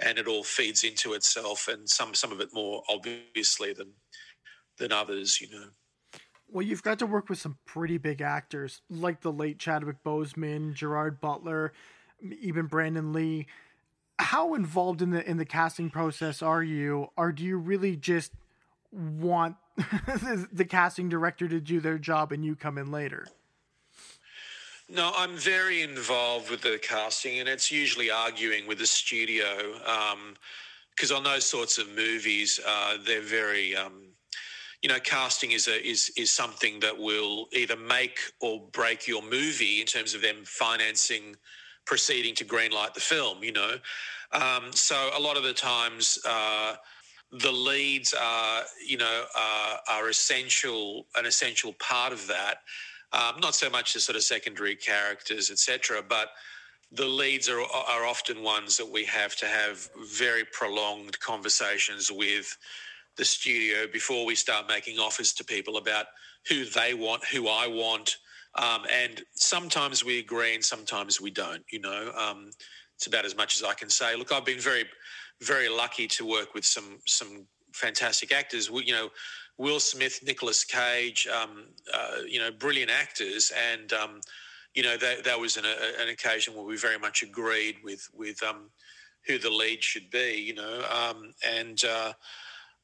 and 0.00 0.18
it 0.18 0.26
all 0.26 0.44
feeds 0.44 0.84
into 0.84 1.14
itself 1.14 1.68
and 1.68 1.88
some 1.88 2.14
some 2.14 2.32
of 2.32 2.40
it 2.40 2.52
more 2.52 2.82
obviously 2.88 3.72
than 3.72 3.92
than 4.78 4.92
others, 4.92 5.40
you 5.40 5.48
know. 5.50 5.66
Well, 6.48 6.64
you've 6.64 6.82
got 6.82 6.98
to 7.00 7.06
work 7.06 7.28
with 7.28 7.38
some 7.38 7.58
pretty 7.66 7.98
big 7.98 8.20
actors 8.20 8.80
like 8.88 9.20
the 9.20 9.32
late 9.32 9.58
Chadwick 9.58 9.96
Boseman, 10.04 10.74
Gerard 10.74 11.20
Butler, 11.20 11.72
even 12.40 12.66
Brandon 12.66 13.12
Lee. 13.12 13.46
How 14.18 14.54
involved 14.54 15.02
in 15.02 15.10
the 15.10 15.28
in 15.28 15.36
the 15.36 15.44
casting 15.44 15.90
process 15.90 16.42
are 16.42 16.62
you, 16.62 17.08
or 17.16 17.32
do 17.32 17.44
you 17.44 17.58
really 17.58 17.96
just 17.96 18.32
want 18.90 19.56
the 20.52 20.66
casting 20.68 21.08
director 21.08 21.48
to 21.48 21.60
do 21.60 21.80
their 21.80 21.98
job 21.98 22.32
and 22.32 22.44
you 22.44 22.56
come 22.56 22.78
in 22.78 22.90
later? 22.90 23.26
No, 24.88 25.12
I'm 25.16 25.36
very 25.36 25.82
involved 25.82 26.50
with 26.50 26.62
the 26.62 26.78
casting, 26.80 27.40
and 27.40 27.48
it's 27.48 27.72
usually 27.72 28.10
arguing 28.10 28.66
with 28.66 28.78
the 28.78 28.86
studio 28.86 29.44
because 30.90 31.10
um, 31.10 31.16
on 31.16 31.24
those 31.24 31.44
sorts 31.44 31.78
of 31.78 31.88
movies, 31.94 32.60
uh, 32.66 32.96
they're 33.04 33.20
very 33.20 33.76
um, 33.76 34.06
you 34.82 34.88
know, 34.88 35.00
casting 35.00 35.52
is 35.52 35.66
a 35.68 35.84
is 35.84 36.12
is 36.16 36.30
something 36.30 36.78
that 36.80 36.96
will 36.96 37.48
either 37.52 37.76
make 37.76 38.20
or 38.40 38.60
break 38.72 39.08
your 39.08 39.22
movie 39.22 39.80
in 39.80 39.86
terms 39.86 40.14
of 40.14 40.22
them 40.22 40.36
financing 40.44 41.34
proceeding 41.86 42.34
to 42.36 42.44
greenlight 42.44 42.94
the 42.94 43.00
film. 43.00 43.42
You 43.42 43.52
know, 43.52 43.74
um, 44.32 44.72
so 44.72 45.10
a 45.16 45.20
lot 45.20 45.36
of 45.36 45.42
the 45.42 45.54
times. 45.54 46.18
Uh, 46.26 46.76
the 47.32 47.50
leads 47.50 48.14
are, 48.14 48.62
you 48.86 48.96
know, 48.96 49.24
uh, 49.36 49.76
are 49.90 50.08
essential, 50.08 51.06
an 51.16 51.26
essential 51.26 51.74
part 51.74 52.12
of 52.12 52.26
that. 52.28 52.58
Um, 53.12 53.40
not 53.40 53.54
so 53.54 53.68
much 53.68 53.94
the 53.94 54.00
sort 54.00 54.16
of 54.16 54.22
secondary 54.22 54.76
characters, 54.76 55.50
etc., 55.50 56.02
but 56.08 56.28
the 56.92 57.04
leads 57.04 57.48
are, 57.48 57.60
are 57.60 58.04
often 58.04 58.42
ones 58.42 58.76
that 58.76 58.90
we 58.90 59.04
have 59.04 59.34
to 59.36 59.46
have 59.46 59.88
very 60.16 60.44
prolonged 60.44 61.18
conversations 61.20 62.10
with 62.12 62.56
the 63.16 63.24
studio 63.24 63.86
before 63.92 64.24
we 64.24 64.34
start 64.34 64.68
making 64.68 64.98
offers 64.98 65.32
to 65.32 65.44
people 65.44 65.78
about 65.78 66.06
who 66.48 66.64
they 66.64 66.94
want, 66.94 67.24
who 67.24 67.48
I 67.48 67.66
want. 67.66 68.16
Um, 68.58 68.84
and 68.90 69.22
sometimes 69.34 70.04
we 70.04 70.18
agree 70.18 70.54
and 70.54 70.64
sometimes 70.64 71.20
we 71.20 71.30
don't, 71.30 71.62
you 71.70 71.80
know. 71.80 72.12
Um, 72.16 72.50
it's 72.94 73.06
about 73.06 73.24
as 73.24 73.36
much 73.36 73.56
as 73.56 73.62
I 73.62 73.74
can 73.74 73.90
say. 73.90 74.16
Look, 74.16 74.32
I've 74.32 74.44
been 74.44 74.60
very, 74.60 74.84
very 75.42 75.68
lucky 75.68 76.06
to 76.08 76.26
work 76.26 76.54
with 76.54 76.64
some 76.64 76.98
some 77.06 77.46
fantastic 77.72 78.32
actors. 78.32 78.70
We, 78.70 78.84
you 78.84 78.94
know, 78.94 79.10
Will 79.58 79.80
Smith, 79.80 80.20
Nicolas 80.26 80.64
Cage, 80.64 81.26
um, 81.28 81.66
uh, 81.92 82.22
you 82.26 82.38
know, 82.38 82.50
brilliant 82.50 82.90
actors, 82.90 83.52
and 83.70 83.92
um, 83.92 84.20
you 84.74 84.82
know 84.82 84.96
that 84.96 85.24
that 85.24 85.38
was 85.38 85.58
an, 85.58 85.66
a, 85.66 86.02
an 86.02 86.08
occasion 86.08 86.54
where 86.54 86.64
we 86.64 86.78
very 86.78 86.98
much 86.98 87.22
agreed 87.22 87.76
with 87.84 88.08
with 88.14 88.42
um, 88.42 88.70
who 89.26 89.38
the 89.38 89.50
lead 89.50 89.82
should 89.82 90.10
be, 90.10 90.42
you 90.46 90.54
know, 90.54 90.84
um, 90.90 91.32
and. 91.46 91.84
Uh, 91.84 92.12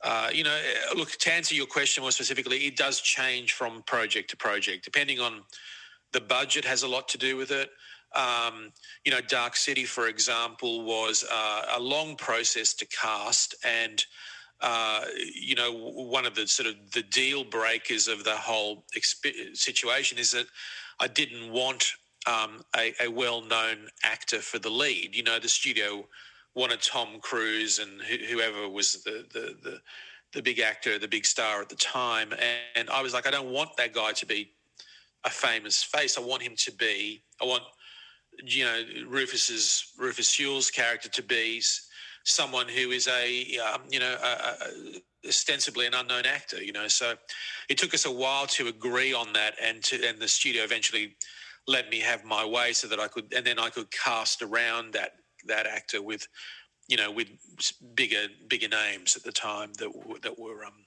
uh, 0.03 0.29
you 0.33 0.43
know, 0.43 0.59
look, 0.97 1.11
to 1.11 1.33
answer 1.33 1.55
your 1.55 1.67
question 1.67 2.03
more 2.03 2.11
specifically, 2.11 2.59
it 2.67 2.77
does 2.77 3.01
change 3.01 3.53
from 3.53 3.83
project 3.83 4.31
to 4.31 4.37
project, 4.37 4.85
depending 4.85 5.21
on 5.21 5.43
the 6.13 6.21
budget 6.21 6.65
has 6.65 6.83
a 6.83 6.89
lot 6.89 7.09
to 7.09 7.19
do 7.19 7.37
with 7.37 7.51
it. 7.51 7.71
Um, 8.15 8.73
you 9.05 9.13
know, 9.13 9.21
Dark 9.21 9.57
City, 9.57 9.85
for 9.85 10.09
example, 10.09 10.85
was 10.85 11.25
uh, 11.33 11.63
a 11.77 11.81
long 11.81 12.17
process 12.17 12.75
to 12.75 12.87
cast, 12.87 13.55
and 13.65 14.05
uh, 14.61 15.05
you 15.35 15.55
know, 15.55 15.73
one 15.73 16.27
of 16.27 16.35
the 16.35 16.47
sort 16.47 16.69
of 16.69 16.75
the 16.93 17.03
deal 17.03 17.45
breakers 17.45 18.09
of 18.09 18.25
the 18.25 18.37
whole 18.37 18.85
exp- 18.97 19.57
situation 19.57 20.19
is 20.19 20.31
that 20.33 20.47
I 21.01 21.09
didn't 21.09 21.51
want 21.51 21.85
um, 22.27 22.63
a, 22.77 22.93
a, 23.03 23.09
well-known 23.09 23.89
actor 24.05 24.39
for 24.39 24.61
the 24.61 24.71
lead. 24.71 25.17
You 25.17 25.25
know, 25.25 25.41
the 25.41 25.49
studio 25.49 26.07
wanted 26.55 26.83
Tom 26.83 27.19
Cruise 27.21 27.79
and 27.79 28.01
whoever 28.03 28.69
was 28.69 29.03
the, 29.03 29.27
the 29.33 29.57
the 29.63 29.81
the 30.33 30.43
big 30.43 30.61
actor, 30.61 30.99
the 30.99 31.09
big 31.09 31.27
star 31.27 31.61
at 31.61 31.69
the 31.69 31.77
time, 31.77 32.33
and 32.75 32.89
I 32.89 33.03
was 33.03 33.13
like, 33.13 33.27
I 33.27 33.31
don't 33.31 33.51
want 33.51 33.77
that 33.77 33.93
guy 33.93 34.13
to 34.13 34.27
be 34.27 34.53
a 35.25 35.31
famous 35.31 35.83
face. 35.83 36.17
I 36.17 36.23
want 36.23 36.43
him 36.43 36.55
to 36.57 36.73
be. 36.73 37.23
I 37.41 37.45
want 37.45 37.63
you 38.45 38.65
know 38.65 38.83
Rufus's 39.09 39.93
Rufus 39.99 40.29
Sewell's 40.29 40.71
character 40.71 41.09
to 41.11 41.23
be 41.23 41.63
someone 42.25 42.69
who 42.69 42.91
is 42.91 43.09
a 43.09 43.59
um, 43.59 43.83
you 43.91 44.01
know 44.01 44.17
a, 44.23 44.27
a, 44.27 45.29
ostensibly 45.29 45.87
an 45.87 45.95
unknown 45.95 46.27
actor. 46.27 46.63
You 46.63 46.73
know, 46.73 46.89
so 46.89 47.15
it 47.69 47.79
took 47.79 47.95
us 47.95 48.07
a 48.07 48.11
while 48.11 48.47
to 48.49 48.69
agree 48.69 49.13
on 49.13 49.33
that, 49.35 49.55
and 49.63 49.83
to 49.85 50.07
and 50.07 50.19
the 50.19 50.29
studio 50.29 50.65
eventually 50.65 51.17
let 51.69 51.91
me 51.91 52.01
have 52.01 52.25
my 52.25 52.45
way 52.45 52.73
so 52.73 52.89
that 52.89 52.99
I 52.99 53.07
could, 53.07 53.33
and 53.35 53.47
then 53.47 53.59
I 53.59 53.71
could 53.71 53.89
cast 53.93 54.43
around 54.43 54.95
that 54.95 55.13
that 55.47 55.67
actor 55.67 56.03
with 56.03 56.27
you 56.89 56.97
know 56.97 57.11
with 57.11 57.29
bigger 57.95 58.27
bigger 58.49 58.69
names 58.69 59.17
at 59.17 59.23
the 59.23 59.33
time 59.33 59.73
that 59.79 59.91
that 60.23 60.39
were 60.39 60.65
um, 60.65 60.85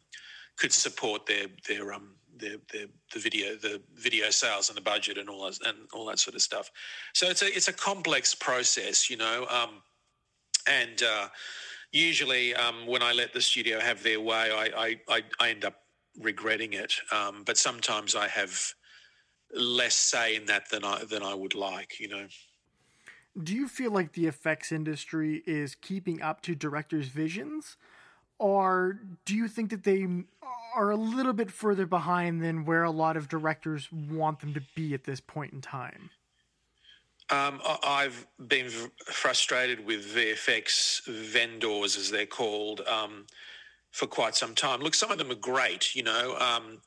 could 0.57 0.73
support 0.73 1.25
their 1.25 1.47
their 1.67 1.93
um 1.93 2.15
the, 2.37 2.59
the, 2.71 2.89
the 3.13 3.19
video 3.19 3.55
the 3.55 3.81
video 3.95 4.29
sales 4.29 4.69
and 4.69 4.77
the 4.77 4.81
budget 4.81 5.17
and 5.17 5.29
all 5.29 5.45
that 5.45 5.57
and 5.65 5.77
all 5.93 6.05
that 6.05 6.19
sort 6.19 6.35
of 6.35 6.41
stuff. 6.41 6.69
So 7.13 7.29
it's 7.29 7.41
a 7.41 7.47
it's 7.47 7.67
a 7.67 7.73
complex 7.73 8.35
process, 8.35 9.09
you 9.09 9.17
know. 9.17 9.45
Um, 9.49 9.81
and 10.67 11.03
uh, 11.03 11.27
usually, 11.91 12.55
um, 12.55 12.87
when 12.87 13.03
I 13.03 13.13
let 13.13 13.33
the 13.33 13.41
studio 13.41 13.79
have 13.79 14.03
their 14.03 14.19
way, 14.19 14.51
I 14.51 14.99
I, 15.09 15.23
I, 15.39 15.49
end 15.49 15.65
up 15.65 15.75
regretting 16.19 16.73
it. 16.73 16.93
Um, 17.11 17.43
but 17.45 17.57
sometimes 17.57 18.15
I 18.15 18.27
have 18.27 18.59
less 19.53 19.95
say 19.95 20.35
in 20.35 20.45
that 20.47 20.69
than 20.69 20.83
I 20.83 21.03
than 21.05 21.23
I 21.23 21.33
would 21.33 21.55
like, 21.55 21.99
you 21.99 22.09
know. 22.09 22.27
Do 23.41 23.53
you 23.53 23.67
feel 23.67 23.91
like 23.91 24.13
the 24.13 24.27
effects 24.27 24.71
industry 24.71 25.43
is 25.45 25.75
keeping 25.75 26.21
up 26.21 26.41
to 26.41 26.55
directors' 26.55 27.07
visions? 27.07 27.77
Or 28.37 28.99
do 29.25 29.35
you 29.35 29.47
think 29.47 29.69
that 29.69 29.83
they 29.83 30.07
are 30.75 30.91
a 30.91 30.95
little 30.95 31.33
bit 31.33 31.51
further 31.51 31.85
behind 31.85 32.41
than 32.41 32.65
where 32.65 32.83
a 32.83 32.91
lot 32.91 33.17
of 33.17 33.27
directors 33.27 33.91
want 33.91 34.39
them 34.39 34.53
to 34.53 34.61
be 34.75 34.93
at 34.93 35.05
this 35.05 35.19
point 35.19 35.53
in 35.53 35.61
time? 35.61 36.09
Um, 37.29 37.59
I've 37.83 38.27
been 38.47 38.69
frustrated 39.05 39.85
with 39.85 40.05
VFX 40.13 41.05
vendors, 41.07 41.97
as 41.97 42.11
they're 42.11 42.27
called, 42.27 42.81
um, 42.81 43.25
for 43.91 44.05
quite 44.05 44.35
some 44.35 44.53
time. 44.53 44.81
Look, 44.81 44.93
some 44.93 45.11
of 45.11 45.17
them 45.17 45.31
are 45.31 45.35
great. 45.35 45.95
You 45.95 46.03
know, 46.03 46.37
um, 46.37 46.81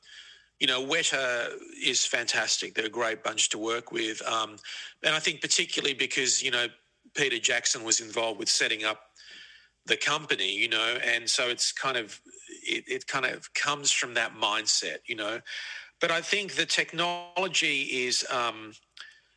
you 0.59 0.67
know, 0.67 0.85
Weta 0.85 1.51
is 1.81 2.05
fantastic. 2.05 2.75
They're 2.75 2.85
a 2.85 2.89
great 2.89 3.23
bunch 3.23 3.49
to 3.49 3.57
work 3.57 3.91
with, 3.91 4.21
um, 4.27 4.57
and 5.03 5.15
I 5.15 5.19
think 5.19 5.41
particularly 5.41 5.93
because 5.93 6.43
you 6.43 6.51
know 6.51 6.67
Peter 7.15 7.39
Jackson 7.39 7.83
was 7.83 8.01
involved 8.01 8.39
with 8.39 8.49
setting 8.49 8.83
up 8.83 9.01
the 9.85 9.95
company. 9.95 10.51
You 10.51 10.69
know, 10.69 10.97
and 11.03 11.29
so 11.29 11.47
it's 11.47 11.71
kind 11.71 11.97
of 11.97 12.19
it, 12.63 12.83
it 12.87 13.07
kind 13.07 13.25
of 13.25 13.53
comes 13.53 13.91
from 13.91 14.13
that 14.15 14.35
mindset. 14.35 14.97
You 15.07 15.15
know, 15.15 15.39
but 16.01 16.11
I 16.11 16.21
think 16.21 16.53
the 16.53 16.65
technology 16.65 17.81
is 18.05 18.25
um, 18.29 18.73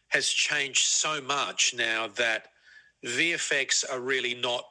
has 0.09 0.29
changed 0.29 0.87
so 0.87 1.21
much 1.21 1.73
now 1.77 2.09
that 2.17 2.49
VFX 3.05 3.85
are 3.91 4.01
really 4.01 4.35
not 4.35 4.65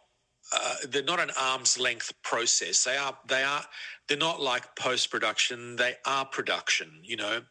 uh, 0.52 0.76
they're 0.90 1.04
not 1.04 1.20
an 1.20 1.32
arm's 1.40 1.80
length 1.80 2.14
process. 2.24 2.84
They 2.84 2.98
are 2.98 3.18
they 3.28 3.44
are 3.44 3.64
they're 4.08 4.18
not 4.18 4.42
like 4.42 4.76
post 4.76 5.12
production. 5.12 5.76
They 5.76 5.96
are 6.06 6.26
production. 6.26 6.92
You 7.04 7.18
know, 7.18 7.42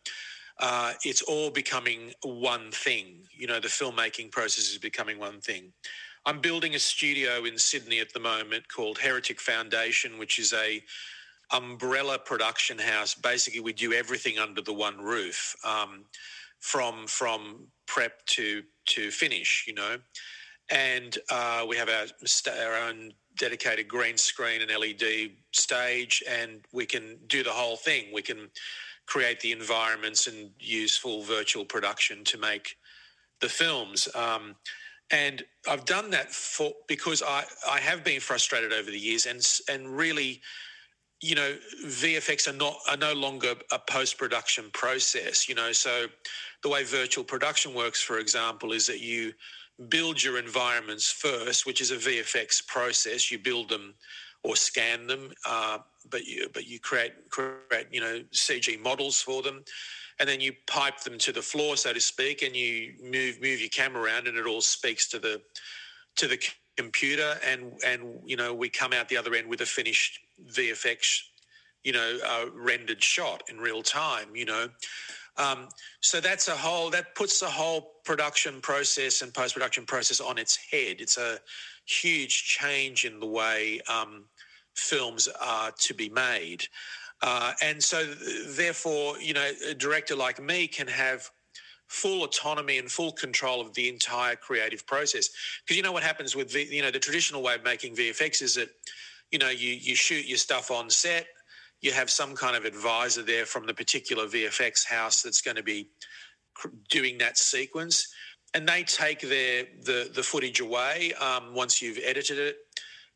uh, 0.59 0.93
it's 1.05 1.23
all 1.23 1.51
becoming 1.51 2.13
one 2.23 2.71
thing. 2.71 3.25
You 3.37 3.47
know, 3.47 3.61
the 3.61 3.69
filmmaking 3.69 4.33
process 4.33 4.71
is 4.71 4.79
becoming 4.79 5.19
one 5.19 5.41
thing. 5.41 5.73
I'm 6.27 6.41
building 6.41 6.75
a 6.75 6.79
studio 6.79 7.45
in 7.45 7.57
Sydney 7.59 8.01
at 8.01 8.13
the 8.13 8.21
moment 8.21 8.65
called 8.69 8.99
Heretic 8.99 9.41
Foundation, 9.41 10.19
which 10.19 10.39
is 10.39 10.53
a 10.53 10.83
umbrella 11.53 12.19
production 12.19 12.79
house. 12.79 13.15
Basically, 13.15 13.61
we 13.61 13.73
do 13.73 13.93
everything 13.93 14.39
under 14.39 14.61
the 14.61 14.75
one 14.75 14.99
roof. 14.99 15.57
Um, 15.65 16.05
from 16.61 17.07
from 17.07 17.67
prep 17.87 18.25
to 18.27 18.63
to 18.87 19.11
finish, 19.11 19.65
you 19.67 19.75
know. 19.75 19.97
And 20.71 21.19
uh, 21.31 21.65
we 21.69 21.77
have 21.77 21.89
our, 21.89 22.07
our 22.65 22.89
own 22.89 23.13
dedicated 23.39 23.89
green 23.89 24.17
screen 24.17 24.61
and 24.63 24.71
LED 24.71 25.31
stage, 25.53 26.23
and 26.29 26.61
we 26.73 26.87
can 26.87 27.19
do 27.27 27.43
the 27.43 27.51
whole 27.51 27.77
thing. 27.77 28.07
We 28.13 28.23
can 28.23 28.51
create 29.07 29.41
the 29.41 29.51
environments 29.51 30.29
and 30.29 30.51
use 30.61 30.97
full 30.97 31.23
virtual 31.23 31.65
production 31.65 32.23
to 32.25 32.39
make 32.39 32.77
the 33.41 33.49
films. 33.49 34.09
Um, 34.15 34.55
and 35.11 35.43
I've 35.69 35.85
done 35.85 36.11
that 36.11 36.31
for 36.31 36.73
because 36.87 37.23
I, 37.23 37.45
I 37.69 37.81
have 37.81 38.05
been 38.05 38.21
frustrated 38.21 38.73
over 38.73 38.91
the 38.91 38.99
years, 38.99 39.27
and 39.27 39.45
and 39.69 39.89
really, 39.89 40.41
you 41.21 41.35
know, 41.35 41.57
VFX 41.85 42.49
are 42.49 42.57
not 42.57 42.77
are 42.89 42.97
no 42.97 43.13
longer 43.15 43.55
a 43.73 43.79
post 43.79 44.19
production 44.19 44.71
process. 44.73 45.49
You 45.49 45.57
know, 45.57 45.73
so 45.73 46.07
the 46.63 46.69
way 46.69 46.85
virtual 46.85 47.25
production 47.25 47.75
works, 47.75 48.01
for 48.01 48.19
example, 48.19 48.71
is 48.73 48.87
that 48.87 49.01
you 49.01 49.33
build 49.89 50.23
your 50.23 50.39
environments 50.39 51.11
first, 51.11 51.67
which 51.67 51.81
is 51.81 51.91
a 51.91 51.97
VFX 51.97 52.67
process. 52.67 53.31
You 53.31 53.39
build 53.39 53.69
them 53.69 53.95
or 54.43 54.57
scan 54.57 55.07
them, 55.07 55.33
uh, 55.47 55.79
but 56.11 56.25
you 56.25 56.49
but 56.53 56.67
you 56.67 56.79
create 56.81 57.13
create 57.31 57.87
you 57.91 58.01
know 58.01 58.21
CG 58.33 58.81
models 58.83 59.21
for 59.21 59.43
them, 59.43 59.65
and 60.19 60.29
then 60.29 60.41
you 60.41 60.53
pipe 60.67 61.01
them 61.01 61.19
to 61.19 61.33
the 61.33 61.43
floor, 61.43 61.77
so 61.77 61.93
to 61.93 62.01
speak, 62.01 62.43
and 62.43 62.55
you 62.55 62.95
move 63.03 63.41
move 63.41 63.61
your 63.61 63.69
camera 63.71 64.03
around, 64.03 64.27
and 64.27 64.37
it 64.37 64.47
all 64.47 64.61
speaks 64.61 65.09
to 65.09 65.19
the 65.19 65.41
to 66.17 66.27
the 66.27 66.39
computer, 66.77 67.39
and 67.47 67.73
and 67.85 68.21
you 68.25 68.37
know 68.37 68.55
we 68.55 68.69
come 68.69 68.93
out 68.93 69.09
the 69.09 69.17
other 69.17 69.35
end 69.35 69.49
with 69.49 69.61
a 69.61 69.67
finished 69.67 70.19
VFX, 70.53 71.21
you 71.85 71.93
know, 71.93 72.19
uh, 72.27 72.47
rendered 72.55 73.03
shot 73.03 73.43
in 73.49 73.59
real 73.59 73.83
time, 73.83 74.35
you 74.35 74.45
know. 74.45 74.69
Um, 75.37 75.69
so 76.01 76.21
that's 76.21 76.49
a 76.49 76.57
whole 76.57 76.91
that 76.91 77.15
puts 77.15 77.41
the 77.41 77.47
whole 77.47 77.93
production 78.05 78.61
process 78.61 79.23
and 79.23 79.33
post 79.33 79.55
production 79.55 79.87
process 79.87 80.21
on 80.21 80.39
its 80.39 80.57
head. 80.57 80.97
It's 81.01 81.19
a 81.19 81.39
huge 81.87 82.45
change 82.45 83.05
in 83.05 83.21
the 83.21 83.27
way 83.27 83.81
um, 83.89 84.25
films 84.75 85.29
are 85.41 85.73
to 85.79 85.95
be 85.95 86.09
made, 86.09 86.65
uh, 87.23 87.53
and 87.63 87.83
so 87.83 88.05
therefore, 88.49 89.19
you 89.21 89.35
know, 89.35 89.51
a 89.69 89.75
director 89.75 90.17
like 90.17 90.43
me 90.43 90.67
can 90.67 90.87
have 90.89 91.31
full 91.91 92.23
autonomy 92.23 92.79
and 92.79 92.91
full 92.91 93.11
control 93.11 93.61
of 93.61 93.75
the 93.75 93.89
entire 93.89 94.37
creative 94.37 94.87
process. 94.87 95.29
Because 95.65 95.77
you 95.77 95.83
know 95.83 95.91
what 95.91 96.05
happens 96.05 96.37
with 96.37 96.53
v, 96.53 96.69
you 96.71 96.83
know 96.83 96.91
the 96.91 97.01
traditional 97.01 97.43
way 97.43 97.57
of 97.57 97.65
making 97.65 97.97
VFX 97.97 98.43
is 98.43 98.55
that 98.55 98.71
you 99.33 99.39
know 99.39 99.51
you 99.51 99.71
you 99.71 99.97
shoot 99.97 100.25
your 100.25 100.39
stuff 100.39 100.71
on 100.71 100.89
set 100.89 101.27
you 101.81 101.93
have 101.93 102.11
some 102.11 102.35
kind 102.35 102.57
of 102.57 102.65
advisor 102.65 103.23
there 103.23 103.47
from 103.47 103.67
the 103.67 103.75
particular 103.75 104.27
VFX 104.27 104.87
house 104.87 105.23
that's 105.23 105.41
going 105.41 105.57
to 105.57 105.63
be 105.63 105.89
doing 106.91 107.19
that 107.19 107.39
sequence, 107.39 108.13
and 108.55 108.69
they 108.69 108.83
take 108.83 109.21
their 109.21 109.65
the 109.83 110.11
the 110.15 110.23
footage 110.23 110.61
away 110.61 111.13
um, 111.15 111.55
once 111.55 111.81
you've 111.81 111.99
edited 112.05 112.39
it, 112.39 112.57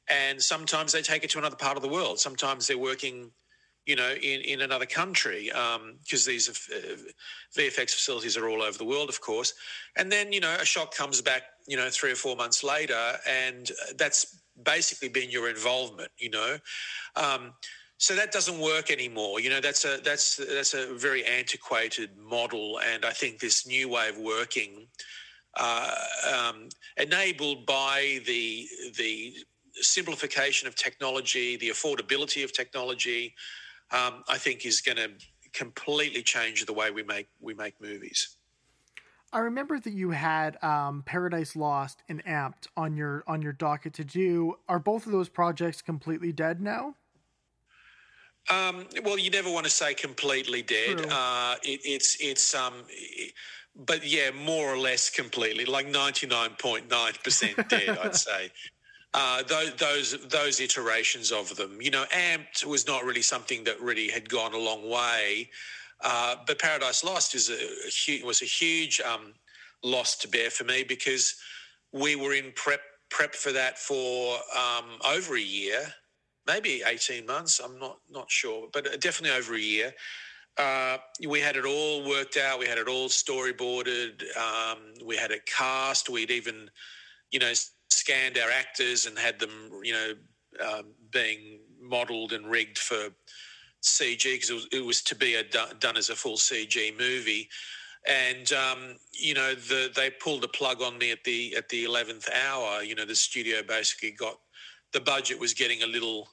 and 0.08 0.40
sometimes 0.40 0.92
they 0.92 1.02
take 1.02 1.24
it 1.24 1.30
to 1.30 1.38
another 1.38 1.56
part 1.56 1.76
of 1.76 1.82
the 1.82 1.88
world. 1.88 2.18
Sometimes 2.18 2.66
they're 2.66 2.78
working, 2.78 3.30
you 3.84 3.96
know, 3.96 4.12
in 4.14 4.40
in 4.40 4.62
another 4.62 4.86
country 4.86 5.46
because 5.48 6.26
um, 6.26 6.32
these 6.32 6.48
uh, 6.48 6.96
VFX 7.58 7.90
facilities 7.90 8.36
are 8.36 8.48
all 8.48 8.62
over 8.62 8.78
the 8.78 8.84
world, 8.84 9.10
of 9.10 9.20
course. 9.20 9.52
And 9.96 10.10
then 10.10 10.32
you 10.32 10.40
know 10.40 10.56
a 10.58 10.64
shot 10.64 10.94
comes 10.94 11.20
back, 11.20 11.42
you 11.66 11.76
know, 11.76 11.90
three 11.90 12.12
or 12.12 12.16
four 12.16 12.34
months 12.34 12.64
later, 12.64 13.18
and 13.28 13.70
that's 13.98 14.40
basically 14.62 15.08
been 15.08 15.30
your 15.30 15.50
involvement, 15.50 16.10
you 16.16 16.30
know. 16.30 16.58
Um, 17.16 17.52
so 17.98 18.14
that 18.14 18.32
doesn't 18.32 18.58
work 18.58 18.90
anymore. 18.90 19.40
You 19.40 19.50
know, 19.50 19.60
that's 19.60 19.84
a 19.84 19.98
that's 20.04 20.36
that's 20.36 20.74
a 20.74 20.94
very 20.94 21.24
antiquated 21.24 22.16
model, 22.16 22.80
and 22.80 23.04
I 23.04 23.10
think 23.10 23.38
this 23.38 23.66
new 23.66 23.88
way 23.88 24.08
of 24.08 24.18
working, 24.18 24.86
uh, 25.56 25.94
um, 26.34 26.68
enabled 26.96 27.66
by 27.66 28.20
the 28.26 28.66
the 28.98 29.34
simplification 29.74 30.68
of 30.68 30.74
technology, 30.74 31.56
the 31.56 31.68
affordability 31.68 32.44
of 32.44 32.52
technology, 32.52 33.34
um, 33.90 34.22
I 34.28 34.38
think 34.38 34.64
is 34.66 34.80
going 34.80 34.96
to 34.98 35.10
completely 35.52 36.22
change 36.22 36.66
the 36.66 36.72
way 36.72 36.90
we 36.90 37.02
make 37.02 37.28
we 37.40 37.54
make 37.54 37.80
movies. 37.80 38.36
I 39.32 39.38
remember 39.38 39.80
that 39.80 39.92
you 39.92 40.10
had 40.10 40.62
um, 40.62 41.02
Paradise 41.04 41.56
Lost 41.56 42.04
and 42.08 42.24
Amped 42.24 42.68
on 42.76 42.96
your 42.96 43.24
on 43.26 43.42
your 43.42 43.52
docket 43.52 43.94
to 43.94 44.04
do. 44.04 44.56
Are 44.68 44.78
both 44.78 45.06
of 45.06 45.12
those 45.12 45.28
projects 45.28 45.82
completely 45.82 46.32
dead 46.32 46.60
now? 46.60 46.94
Um, 48.50 48.86
well, 49.04 49.18
you 49.18 49.30
never 49.30 49.50
want 49.50 49.64
to 49.64 49.70
say 49.70 49.94
completely 49.94 50.62
dead. 50.62 51.06
Uh, 51.10 51.56
it, 51.62 51.80
it's 51.84 52.16
it's 52.20 52.54
um, 52.54 52.74
but 53.86 54.06
yeah, 54.06 54.30
more 54.30 54.72
or 54.72 54.78
less 54.78 55.08
completely, 55.08 55.64
like 55.64 55.88
ninety 55.88 56.26
nine 56.26 56.50
point 56.58 56.90
nine 56.90 57.14
percent 57.22 57.56
dead, 57.68 57.98
I'd 58.02 58.14
say. 58.14 58.50
Uh, 59.14 59.42
those, 59.44 59.74
those 59.76 60.28
those 60.28 60.60
iterations 60.60 61.30
of 61.32 61.54
them, 61.56 61.80
you 61.80 61.90
know, 61.90 62.04
Amped 62.12 62.64
was 62.64 62.86
not 62.86 63.04
really 63.04 63.22
something 63.22 63.64
that 63.64 63.80
really 63.80 64.08
had 64.08 64.28
gone 64.28 64.54
a 64.54 64.58
long 64.58 64.90
way, 64.90 65.48
uh, 66.02 66.36
but 66.46 66.58
Paradise 66.58 67.04
Lost 67.04 67.34
is 67.34 67.48
a, 67.48 67.54
a 67.54 68.26
was 68.26 68.42
a 68.42 68.46
huge 68.46 69.00
um, 69.00 69.32
loss 69.84 70.16
to 70.16 70.28
bear 70.28 70.50
for 70.50 70.64
me 70.64 70.82
because 70.82 71.36
we 71.92 72.16
were 72.16 72.34
in 72.34 72.52
prep 72.56 72.80
prep 73.08 73.34
for 73.34 73.52
that 73.52 73.78
for 73.78 74.36
um, 74.56 74.98
over 75.06 75.36
a 75.36 75.40
year 75.40 75.94
maybe 76.46 76.82
18 76.86 77.26
months. 77.26 77.60
I'm 77.60 77.78
not 77.78 77.98
not 78.10 78.30
sure, 78.30 78.68
but 78.72 78.84
definitely 79.00 79.36
over 79.36 79.54
a 79.54 79.60
year. 79.60 79.92
Uh, 80.56 80.98
we 81.28 81.40
had 81.40 81.56
it 81.56 81.64
all 81.64 82.08
worked 82.08 82.36
out. 82.36 82.58
We 82.58 82.66
had 82.66 82.78
it 82.78 82.88
all 82.88 83.08
storyboarded. 83.08 84.22
Um, 84.36 84.78
we 85.04 85.16
had 85.16 85.32
it 85.32 85.46
cast. 85.46 86.08
We'd 86.08 86.30
even, 86.30 86.70
you 87.32 87.40
know, 87.40 87.52
scanned 87.88 88.38
our 88.38 88.50
actors 88.50 89.06
and 89.06 89.18
had 89.18 89.40
them, 89.40 89.50
you 89.82 89.92
know, 89.92 90.12
um, 90.64 90.92
being 91.10 91.58
modelled 91.80 92.32
and 92.32 92.48
rigged 92.48 92.78
for 92.78 93.08
CG 93.82 94.22
because 94.22 94.50
it 94.50 94.54
was, 94.54 94.68
it 94.72 94.84
was, 94.84 95.02
to 95.02 95.16
be 95.16 95.34
a, 95.34 95.42
done 95.42 95.96
as 95.96 96.08
a 96.08 96.14
full 96.14 96.36
CG 96.36 96.96
movie. 96.98 97.48
And 98.06 98.52
um, 98.52 98.96
you 99.12 99.34
know, 99.34 99.54
the, 99.54 99.90
they 99.94 100.10
pulled 100.10 100.42
the 100.42 100.48
plug 100.48 100.82
on 100.82 100.98
me 100.98 101.10
at 101.10 101.24
the 101.24 101.56
at 101.56 101.68
the 101.70 101.84
eleventh 101.84 102.28
hour. 102.30 102.82
You 102.82 102.94
know, 102.94 103.06
the 103.06 103.14
studio 103.14 103.62
basically 103.66 104.10
got 104.10 104.38
the 104.92 105.00
budget 105.00 105.40
was 105.40 105.54
getting 105.54 105.82
a 105.82 105.86
little 105.86 106.28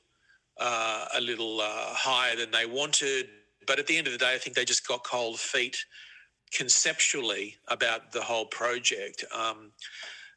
uh, 0.60 1.06
a 1.16 1.22
little 1.22 1.62
uh, 1.62 1.94
higher 1.94 2.36
than 2.36 2.52
they 2.52 2.66
wanted. 2.66 3.28
But 3.68 3.80
at 3.80 3.88
the 3.88 3.98
end 3.98 4.08
of 4.08 4.14
the 4.14 4.20
day, 4.20 4.34
I 4.34 4.38
think 4.38 4.56
they 4.56 4.66
just 4.66 4.88
got 4.88 5.04
cold 5.04 5.40
feet 5.40 5.78
conceptually 6.52 7.56
about 7.68 8.12
the 8.12 8.22
whole 8.22 8.46
project. 8.46 9.24
Um, 9.34 9.72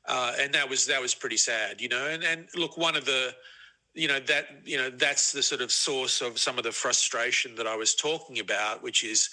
uh, 0.06 0.34
and 0.38 0.52
that 0.54 0.68
was 0.68 0.86
that 0.86 1.00
was 1.00 1.14
pretty 1.14 1.38
sad, 1.38 1.80
you 1.80 1.88
know. 1.88 2.06
And, 2.06 2.22
and 2.22 2.48
look, 2.54 2.76
one 2.76 2.94
of 2.94 3.04
the, 3.06 3.34
you 3.94 4.06
know, 4.06 4.20
that 4.20 4.48
you 4.64 4.76
know 4.76 4.90
that's 4.90 5.32
the 5.32 5.42
sort 5.42 5.62
of 5.62 5.72
source 5.72 6.20
of 6.20 6.38
some 6.38 6.58
of 6.58 6.64
the 6.64 6.72
frustration 6.72 7.54
that 7.56 7.66
I 7.66 7.74
was 7.74 7.94
talking 7.94 8.38
about, 8.38 8.82
which 8.82 9.02
is, 9.02 9.30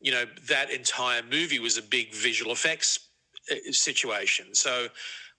you 0.00 0.12
know, 0.12 0.24
that 0.48 0.70
entire 0.70 1.22
movie 1.22 1.58
was 1.58 1.78
a 1.78 1.82
big 1.82 2.14
visual 2.14 2.52
effects 2.52 3.08
situation. 3.70 4.54
So 4.54 4.88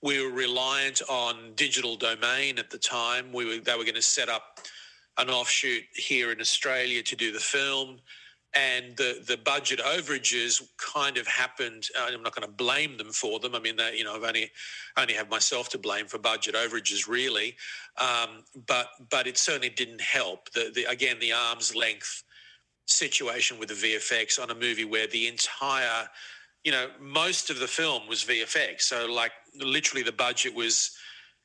we 0.01 0.23
were 0.23 0.31
reliant 0.31 1.01
on 1.09 1.53
digital 1.55 1.95
domain 1.95 2.59
at 2.59 2.69
the 2.69 2.77
time. 2.77 3.31
We 3.33 3.45
were 3.45 3.57
they 3.57 3.75
were 3.75 3.83
going 3.83 3.95
to 3.95 4.01
set 4.01 4.29
up 4.29 4.59
an 5.17 5.29
offshoot 5.29 5.83
here 5.93 6.31
in 6.31 6.41
Australia 6.41 7.01
to 7.03 7.15
do 7.15 7.31
the 7.31 7.39
film. 7.39 7.99
And 8.57 8.95
the, 8.95 9.21
the 9.27 9.35
budget 9.35 9.79
overages 9.79 10.61
kind 10.77 11.17
of 11.17 11.27
happened. 11.27 11.87
Uh, 11.99 12.07
I'm 12.09 12.23
not 12.23 12.33
going 12.33 12.47
to 12.47 12.53
blame 12.53 12.95
them 12.95 13.11
for 13.11 13.37
them. 13.37 13.53
I 13.53 13.59
mean, 13.59 13.75
they, 13.75 13.97
you 13.97 14.05
know, 14.05 14.15
I've 14.15 14.23
only 14.23 14.49
only 14.95 15.13
have 15.13 15.29
myself 15.29 15.67
to 15.69 15.77
blame 15.77 16.07
for 16.07 16.19
budget 16.19 16.55
overages, 16.55 17.05
really. 17.05 17.57
Um, 17.99 18.45
but 18.65 18.87
but 19.09 19.27
it 19.27 19.37
certainly 19.37 19.69
didn't 19.69 19.99
help. 19.99 20.51
The, 20.51 20.71
the 20.73 20.85
again 20.85 21.19
the 21.19 21.33
arm's 21.33 21.75
length 21.75 22.23
situation 22.87 23.59
with 23.59 23.69
the 23.69 23.75
VFX 23.75 24.41
on 24.41 24.51
a 24.51 24.55
movie 24.55 24.85
where 24.85 25.07
the 25.07 25.27
entire, 25.27 26.07
you 26.65 26.71
know, 26.71 26.87
most 26.99 27.49
of 27.49 27.59
the 27.59 27.67
film 27.67 28.07
was 28.09 28.25
VFX. 28.25 28.81
So 28.81 29.05
like 29.05 29.31
literally 29.55 30.03
the 30.03 30.11
budget 30.11 30.53
was, 30.53 30.91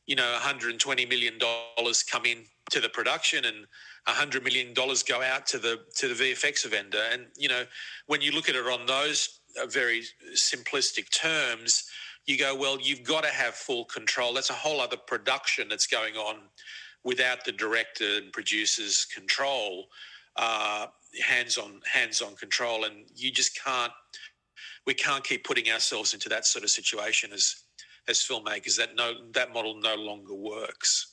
you 0.06 0.16
know, 0.16 0.32
120 0.32 1.06
million 1.06 1.34
dollars 1.38 2.02
come 2.02 2.24
in 2.24 2.38
to 2.70 2.80
the 2.80 2.88
production 2.88 3.44
and 3.44 3.66
hundred 4.06 4.42
million 4.42 4.74
dollars 4.74 5.02
go 5.02 5.22
out 5.22 5.46
to 5.46 5.58
the 5.58 5.80
to 5.96 6.12
the 6.12 6.14
VFX 6.14 6.68
vendor. 6.68 7.02
And 7.12 7.26
you 7.36 7.48
know, 7.48 7.64
when 8.06 8.20
you 8.20 8.32
look 8.32 8.48
at 8.48 8.54
it 8.54 8.66
on 8.66 8.86
those 8.86 9.40
uh, 9.60 9.66
very 9.66 10.02
simplistic 10.34 11.10
terms, 11.10 11.84
you 12.26 12.38
go, 12.38 12.54
well, 12.54 12.78
you've 12.80 13.04
got 13.04 13.24
to 13.24 13.30
have 13.30 13.54
full 13.54 13.84
control. 13.84 14.34
That's 14.34 14.50
a 14.50 14.54
whole 14.54 14.80
other 14.80 14.96
production 14.96 15.68
that's 15.68 15.86
going 15.86 16.16
on 16.16 16.36
without 17.04 17.44
the 17.44 17.52
director 17.52 18.16
and 18.16 18.32
producer's 18.32 19.06
control, 19.06 19.86
uh, 20.36 20.86
hands 21.22 21.56
on 21.56 21.80
hands 21.92 22.20
on 22.20 22.36
control, 22.36 22.84
and 22.84 23.04
you 23.14 23.30
just 23.30 23.62
can't. 23.62 23.92
We 24.86 24.94
can't 24.94 25.24
keep 25.24 25.44
putting 25.44 25.70
ourselves 25.70 26.14
into 26.14 26.28
that 26.30 26.46
sort 26.46 26.64
of 26.64 26.70
situation 26.70 27.32
as 27.32 27.62
as 28.08 28.18
filmmakers. 28.18 28.76
That 28.76 28.96
no 28.96 29.14
that 29.32 29.52
model 29.52 29.78
no 29.80 29.94
longer 29.94 30.34
works 30.34 31.10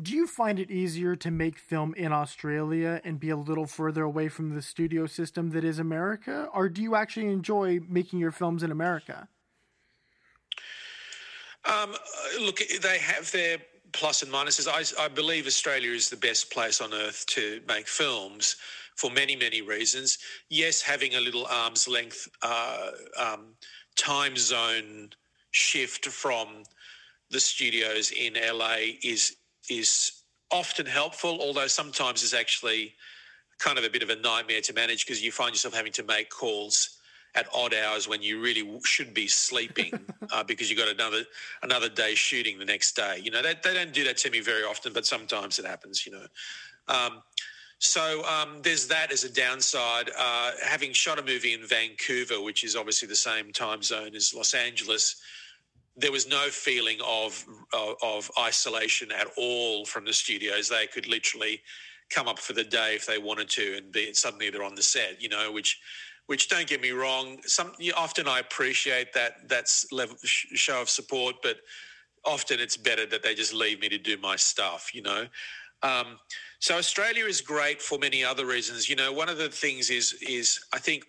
do 0.00 0.14
you 0.14 0.26
find 0.26 0.60
it 0.60 0.70
easier 0.70 1.16
to 1.16 1.30
make 1.30 1.58
film 1.58 1.92
in 1.94 2.12
Australia 2.12 3.00
and 3.04 3.18
be 3.18 3.30
a 3.30 3.36
little 3.36 3.66
further 3.66 4.04
away 4.04 4.28
from 4.28 4.54
the 4.54 4.62
studio 4.62 5.06
system 5.06 5.50
that 5.50 5.64
is 5.64 5.78
America, 5.78 6.48
or 6.54 6.68
do 6.68 6.82
you 6.82 6.94
actually 6.94 7.26
enjoy 7.26 7.80
making 7.88 8.20
your 8.20 8.30
films 8.30 8.62
in 8.62 8.70
America? 8.70 9.28
Um, 11.64 11.94
look, 12.40 12.60
they 12.80 12.98
have 12.98 13.30
their 13.32 13.58
plus 13.92 14.22
and 14.22 14.32
minuses. 14.32 14.68
I, 14.68 15.04
I, 15.04 15.08
believe 15.08 15.46
Australia 15.46 15.90
is 15.90 16.08
the 16.08 16.16
best 16.16 16.52
place 16.52 16.80
on 16.80 16.94
earth 16.94 17.26
to 17.30 17.60
make 17.66 17.88
films 17.88 18.56
for 18.98 19.10
many, 19.10 19.36
many 19.36 19.62
reasons. 19.62 20.18
Yes, 20.50 20.82
having 20.82 21.14
a 21.14 21.20
little 21.20 21.46
arm's 21.46 21.86
length 21.86 22.28
uh, 22.42 22.90
um, 23.16 23.54
time 23.96 24.36
zone 24.36 25.10
shift 25.52 26.06
from 26.06 26.64
the 27.30 27.38
studios 27.38 28.10
in 28.10 28.34
LA 28.34 28.98
is 29.04 29.36
is 29.70 30.24
often 30.50 30.86
helpful, 30.86 31.38
although 31.40 31.68
sometimes 31.68 32.22
is 32.22 32.34
actually 32.34 32.94
kind 33.58 33.78
of 33.78 33.84
a 33.84 33.90
bit 33.90 34.02
of 34.02 34.10
a 34.10 34.16
nightmare 34.16 34.60
to 34.62 34.72
manage 34.72 35.06
because 35.06 35.22
you 35.22 35.30
find 35.30 35.52
yourself 35.52 35.74
having 35.74 35.92
to 35.92 36.02
make 36.02 36.30
calls 36.30 36.98
at 37.34 37.46
odd 37.54 37.74
hours 37.74 38.08
when 38.08 38.22
you 38.22 38.40
really 38.40 38.80
should 38.84 39.12
be 39.14 39.28
sleeping 39.28 39.92
uh, 40.32 40.42
because 40.42 40.70
you've 40.70 40.78
got 40.78 40.88
another 40.88 41.22
another 41.62 41.88
day 41.88 42.16
shooting 42.16 42.58
the 42.58 42.64
next 42.64 42.96
day. 42.96 43.20
You 43.22 43.30
know, 43.30 43.42
they, 43.42 43.54
they 43.62 43.74
don't 43.74 43.92
do 43.92 44.02
that 44.04 44.16
to 44.18 44.30
me 44.30 44.40
very 44.40 44.64
often, 44.64 44.92
but 44.92 45.06
sometimes 45.06 45.60
it 45.60 45.66
happens, 45.66 46.04
you 46.04 46.12
know. 46.12 46.26
Um, 46.88 47.22
so 47.78 48.24
um, 48.24 48.60
there's 48.62 48.88
that 48.88 49.12
as 49.12 49.24
a 49.24 49.32
downside. 49.32 50.10
Uh, 50.18 50.52
having 50.64 50.92
shot 50.92 51.18
a 51.18 51.22
movie 51.22 51.52
in 51.52 51.64
Vancouver, 51.64 52.40
which 52.40 52.64
is 52.64 52.74
obviously 52.74 53.06
the 53.06 53.16
same 53.16 53.52
time 53.52 53.82
zone 53.82 54.16
as 54.16 54.34
Los 54.34 54.52
Angeles, 54.52 55.20
there 55.96 56.12
was 56.12 56.28
no 56.28 56.48
feeling 56.48 56.98
of, 57.06 57.44
of, 57.72 57.94
of 58.02 58.30
isolation 58.38 59.12
at 59.12 59.28
all 59.36 59.84
from 59.84 60.04
the 60.04 60.12
studios. 60.12 60.68
They 60.68 60.86
could 60.86 61.06
literally 61.06 61.60
come 62.10 62.26
up 62.26 62.38
for 62.38 62.52
the 62.52 62.64
day 62.64 62.94
if 62.94 63.06
they 63.06 63.18
wanted 63.18 63.48
to, 63.50 63.76
and 63.76 63.92
be 63.92 64.12
suddenly 64.12 64.50
they're 64.50 64.62
on 64.64 64.74
the 64.74 64.82
set. 64.82 65.20
You 65.22 65.28
know, 65.28 65.52
which 65.52 65.78
which 66.26 66.48
don't 66.48 66.66
get 66.66 66.80
me 66.80 66.90
wrong. 66.90 67.38
Some 67.44 67.72
often 67.96 68.26
I 68.26 68.40
appreciate 68.40 69.12
that 69.12 69.48
that's 69.48 69.90
level 69.92 70.16
show 70.22 70.82
of 70.82 70.90
support, 70.90 71.36
but 71.42 71.58
often 72.24 72.60
it's 72.60 72.76
better 72.76 73.06
that 73.06 73.22
they 73.22 73.34
just 73.34 73.54
leave 73.54 73.80
me 73.80 73.88
to 73.88 73.98
do 73.98 74.16
my 74.18 74.34
stuff. 74.36 74.90
You 74.94 75.02
know. 75.02 75.26
Um, 75.82 76.18
so 76.60 76.76
Australia 76.76 77.24
is 77.24 77.40
great 77.40 77.80
for 77.80 77.98
many 77.98 78.24
other 78.24 78.46
reasons. 78.46 78.88
You 78.88 78.96
know, 78.96 79.12
one 79.12 79.28
of 79.28 79.38
the 79.38 79.48
things 79.48 79.90
is 79.90 80.14
is 80.26 80.60
I 80.72 80.78
think, 80.78 81.04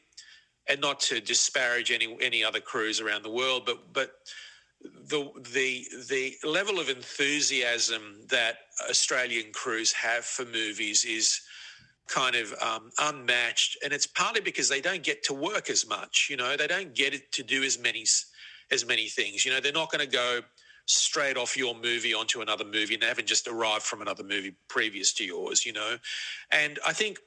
and 0.67 0.79
not 0.79 0.99
to 1.01 1.19
disparage 1.19 1.91
any 1.91 2.17
any 2.21 2.43
other 2.43 2.59
crews 2.59 3.01
around 3.01 3.23
the 3.23 3.31
world, 3.31 3.63
but 3.65 3.93
but 3.93 4.11
the 4.81 5.31
the 5.53 5.85
the 6.09 6.35
level 6.47 6.79
of 6.79 6.89
enthusiasm 6.89 8.21
that 8.29 8.57
Australian 8.89 9.51
crews 9.53 9.91
have 9.91 10.23
for 10.23 10.45
movies 10.45 11.03
is 11.05 11.41
kind 12.07 12.35
of 12.35 12.53
um, 12.61 12.89
unmatched, 12.99 13.77
and 13.83 13.93
it's 13.93 14.07
partly 14.07 14.41
because 14.41 14.69
they 14.69 14.81
don't 14.81 15.03
get 15.03 15.23
to 15.23 15.33
work 15.33 15.69
as 15.69 15.87
much. 15.87 16.27
You 16.29 16.37
know, 16.37 16.57
they 16.57 16.67
don't 16.67 16.93
get 16.95 17.31
to 17.33 17.43
do 17.43 17.63
as 17.63 17.79
many 17.79 18.05
as 18.71 18.85
many 18.85 19.07
things. 19.07 19.45
You 19.45 19.51
know, 19.51 19.59
they're 19.59 19.71
not 19.71 19.91
going 19.91 20.07
to 20.07 20.11
go 20.11 20.41
straight 20.89 21.37
off 21.37 21.55
your 21.55 21.75
movie 21.75 22.13
onto 22.13 22.41
another 22.41 22.65
movie, 22.65 22.95
and 22.95 23.03
they 23.03 23.07
haven't 23.07 23.27
just 23.27 23.47
arrived 23.47 23.83
from 23.83 24.01
another 24.01 24.23
movie 24.23 24.55
previous 24.67 25.13
to 25.13 25.23
yours. 25.23 25.65
You 25.65 25.73
know, 25.73 25.97
and 26.51 26.79
I 26.85 26.93
think 26.93 27.19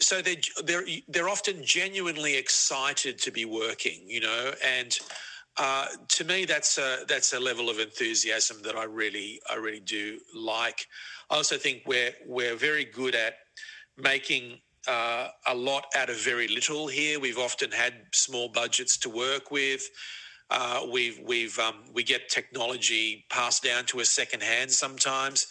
so 0.00 0.20
they're 0.20 0.36
they're 0.64 0.84
they're 1.08 1.28
often 1.28 1.64
genuinely 1.64 2.36
excited 2.36 3.18
to 3.20 3.30
be 3.30 3.44
working. 3.44 4.02
You 4.06 4.20
know, 4.20 4.52
and 4.64 4.98
uh, 5.56 5.86
to 6.08 6.24
me, 6.24 6.44
that's 6.44 6.78
a 6.78 7.04
that's 7.08 7.32
a 7.32 7.40
level 7.40 7.70
of 7.70 7.78
enthusiasm 7.78 8.58
that 8.62 8.76
I 8.76 8.84
really 8.84 9.40
I 9.50 9.54
really 9.56 9.80
do 9.80 10.18
like. 10.34 10.86
I 11.30 11.36
also 11.36 11.56
think 11.56 11.82
we're 11.86 12.12
we're 12.26 12.56
very 12.56 12.84
good 12.84 13.14
at 13.14 13.34
making 13.96 14.58
uh, 14.86 15.28
a 15.46 15.54
lot 15.54 15.86
out 15.96 16.10
of 16.10 16.16
very 16.16 16.48
little 16.48 16.88
here. 16.88 17.20
We've 17.20 17.38
often 17.38 17.70
had 17.70 17.94
small 18.12 18.48
budgets 18.48 18.96
to 18.98 19.10
work 19.10 19.50
with. 19.50 19.88
Uh, 20.50 20.86
we've 20.90 21.20
we've 21.26 21.58
um, 21.58 21.76
we 21.92 22.02
get 22.02 22.28
technology 22.28 23.26
passed 23.30 23.62
down 23.62 23.84
to 23.86 24.00
us 24.00 24.10
secondhand 24.10 24.70
sometimes, 24.70 25.46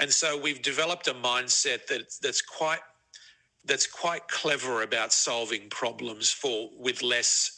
and 0.00 0.12
so 0.12 0.38
we've 0.38 0.62
developed 0.62 1.08
a 1.08 1.14
mindset 1.14 1.86
that 1.86 2.02
that's 2.22 2.42
quite 2.42 2.80
that's 3.64 3.86
quite 3.86 4.28
clever 4.28 4.82
about 4.82 5.12
solving 5.12 5.68
problems 5.70 6.30
for 6.30 6.70
with 6.78 7.02
less 7.02 7.52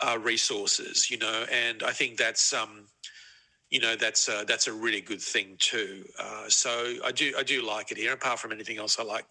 uh, 0.00 0.18
resources, 0.22 1.10
you 1.10 1.18
know, 1.18 1.46
and 1.52 1.82
I 1.82 1.92
think 1.92 2.18
that's 2.18 2.52
um, 2.54 2.86
you 3.70 3.80
know 3.80 3.96
that's 3.96 4.28
uh, 4.28 4.44
that's 4.46 4.68
a 4.68 4.72
really 4.72 5.00
good 5.00 5.20
thing 5.22 5.56
too. 5.58 6.04
Uh, 6.18 6.48
so 6.48 6.94
I 7.04 7.12
do 7.12 7.34
I 7.38 7.42
do 7.42 7.66
like 7.66 7.90
it 7.92 7.98
here. 7.98 8.12
Apart 8.12 8.38
from 8.38 8.52
anything 8.52 8.78
else, 8.78 8.98
I 8.98 9.04
like 9.04 9.26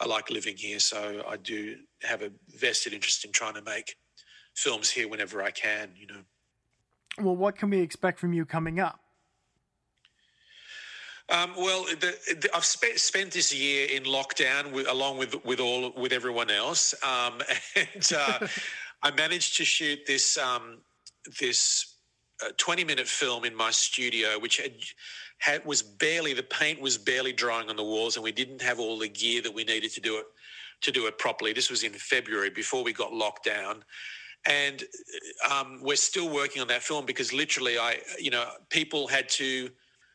I 0.00 0.06
like 0.06 0.30
living 0.30 0.56
here. 0.56 0.80
So 0.80 1.24
I 1.28 1.36
do 1.36 1.76
have 2.02 2.22
a 2.22 2.32
vested 2.48 2.94
interest 2.94 3.24
in 3.24 3.32
trying 3.32 3.54
to 3.54 3.62
make 3.62 3.96
films 4.56 4.90
here 4.90 5.08
whenever 5.08 5.42
I 5.42 5.50
can. 5.50 5.90
You 5.96 6.06
know. 6.06 6.20
Well, 7.22 7.36
what 7.36 7.56
can 7.56 7.70
we 7.70 7.80
expect 7.80 8.18
from 8.18 8.32
you 8.32 8.44
coming 8.44 8.80
up? 8.80 9.00
Um, 11.30 11.52
well, 11.56 11.84
the, 11.84 12.16
the, 12.40 12.50
I've 12.54 12.64
spent, 12.64 12.98
spent 12.98 13.30
this 13.30 13.54
year 13.54 13.86
in 13.88 14.02
lockdown 14.02 14.72
with, 14.72 14.88
along 14.88 15.18
with 15.18 15.44
with 15.44 15.60
all 15.60 15.92
with 15.96 16.12
everyone 16.12 16.50
else, 16.50 16.92
um, 17.04 17.40
and 17.76 18.12
uh, 18.16 18.48
I 19.02 19.12
managed 19.12 19.56
to 19.58 19.64
shoot 19.64 20.00
this 20.06 20.36
um, 20.36 20.78
this 21.38 21.94
uh, 22.44 22.48
twenty 22.56 22.82
minute 22.82 23.06
film 23.06 23.44
in 23.44 23.54
my 23.54 23.70
studio, 23.70 24.40
which 24.40 24.56
had, 24.56 24.72
had 25.38 25.64
was 25.64 25.82
barely 25.82 26.34
the 26.34 26.42
paint 26.42 26.80
was 26.80 26.98
barely 26.98 27.32
drying 27.32 27.68
on 27.68 27.76
the 27.76 27.84
walls, 27.84 28.16
and 28.16 28.24
we 28.24 28.32
didn't 28.32 28.60
have 28.60 28.80
all 28.80 28.98
the 28.98 29.08
gear 29.08 29.40
that 29.40 29.54
we 29.54 29.62
needed 29.62 29.92
to 29.92 30.00
do 30.00 30.18
it 30.18 30.26
to 30.80 30.90
do 30.90 31.06
it 31.06 31.16
properly. 31.16 31.52
This 31.52 31.70
was 31.70 31.84
in 31.84 31.92
February 31.92 32.50
before 32.50 32.82
we 32.82 32.92
got 32.92 33.12
locked 33.12 33.44
down. 33.44 33.84
And 34.46 34.82
um, 35.50 35.80
we're 35.82 35.96
still 35.96 36.28
working 36.28 36.62
on 36.62 36.68
that 36.68 36.82
film 36.82 37.04
because 37.04 37.32
literally, 37.32 37.78
I, 37.78 37.98
you 38.18 38.30
know, 38.30 38.46
people 38.70 39.06
had 39.06 39.28
to 39.30 39.70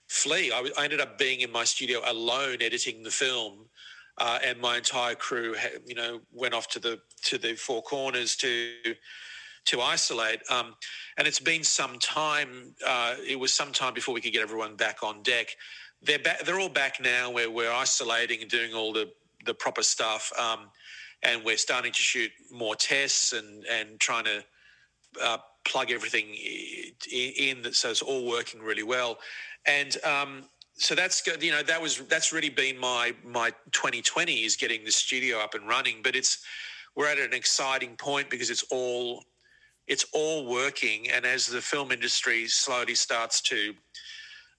flee. 0.07 0.51
I, 0.51 0.67
I 0.77 0.83
ended 0.83 0.99
up 0.99 1.17
being 1.17 1.41
in 1.41 1.51
my 1.51 1.63
studio 1.63 2.01
alone 2.05 2.57
editing 2.61 3.03
the 3.03 3.11
film, 3.11 3.67
uh, 4.17 4.39
and 4.43 4.59
my 4.59 4.77
entire 4.77 5.15
crew, 5.15 5.55
you 5.85 5.95
know, 5.95 6.21
went 6.31 6.53
off 6.53 6.67
to 6.69 6.79
the 6.79 6.99
to 7.23 7.37
the 7.37 7.55
four 7.55 7.81
corners 7.81 8.35
to 8.37 8.73
to 9.65 9.81
isolate. 9.81 10.39
Um, 10.49 10.75
and 11.17 11.27
it's 11.27 11.39
been 11.39 11.63
some 11.63 11.99
time. 11.99 12.75
Uh, 12.85 13.15
it 13.27 13.39
was 13.39 13.53
some 13.53 13.71
time 13.71 13.93
before 13.93 14.13
we 14.13 14.21
could 14.21 14.33
get 14.33 14.41
everyone 14.41 14.75
back 14.75 15.03
on 15.03 15.21
deck. 15.23 15.55
They're 16.01 16.19
back, 16.19 16.45
they're 16.45 16.59
all 16.59 16.69
back 16.69 16.99
now. 17.01 17.31
Where 17.31 17.49
we're 17.49 17.71
isolating 17.71 18.41
and 18.41 18.49
doing 18.49 18.73
all 18.73 18.93
the 18.93 19.11
the 19.45 19.53
proper 19.53 19.83
stuff, 19.83 20.31
um, 20.39 20.69
and 21.25 21.43
we're 21.43 21.57
starting 21.57 21.91
to 21.91 21.99
shoot 21.99 22.31
more 22.51 22.75
tests 22.75 23.33
and 23.33 23.65
and 23.65 23.99
trying 23.99 24.25
to. 24.25 24.43
Uh, 25.21 25.37
plug 25.63 25.89
everything 25.89 26.35
in, 27.11 27.63
in 27.63 27.73
so 27.73 27.89
it's 27.89 28.03
all 28.03 28.27
working 28.29 28.61
really 28.61 28.83
well 28.83 29.17
and 29.65 29.97
um, 30.03 30.43
so 30.77 30.93
that's 30.93 31.21
good. 31.21 31.41
You 31.41 31.51
know, 31.51 31.63
that 31.63 31.81
was 31.81 31.99
that's 32.07 32.33
really 32.33 32.49
been 32.49 32.77
my 32.77 33.13
my 33.23 33.51
2020 33.71 34.43
is 34.43 34.55
getting 34.55 34.83
the 34.83 34.91
studio 34.91 35.39
up 35.39 35.53
and 35.53 35.67
running. 35.67 36.01
But 36.03 36.15
it's 36.15 36.43
we're 36.95 37.07
at 37.07 37.17
an 37.17 37.33
exciting 37.33 37.95
point 37.95 38.29
because 38.29 38.49
it's 38.49 38.63
all 38.71 39.23
it's 39.87 40.05
all 40.13 40.45
working, 40.45 41.09
and 41.11 41.25
as 41.25 41.45
the 41.47 41.61
film 41.61 41.91
industry 41.91 42.47
slowly 42.47 42.95
starts 42.95 43.41
to 43.41 43.73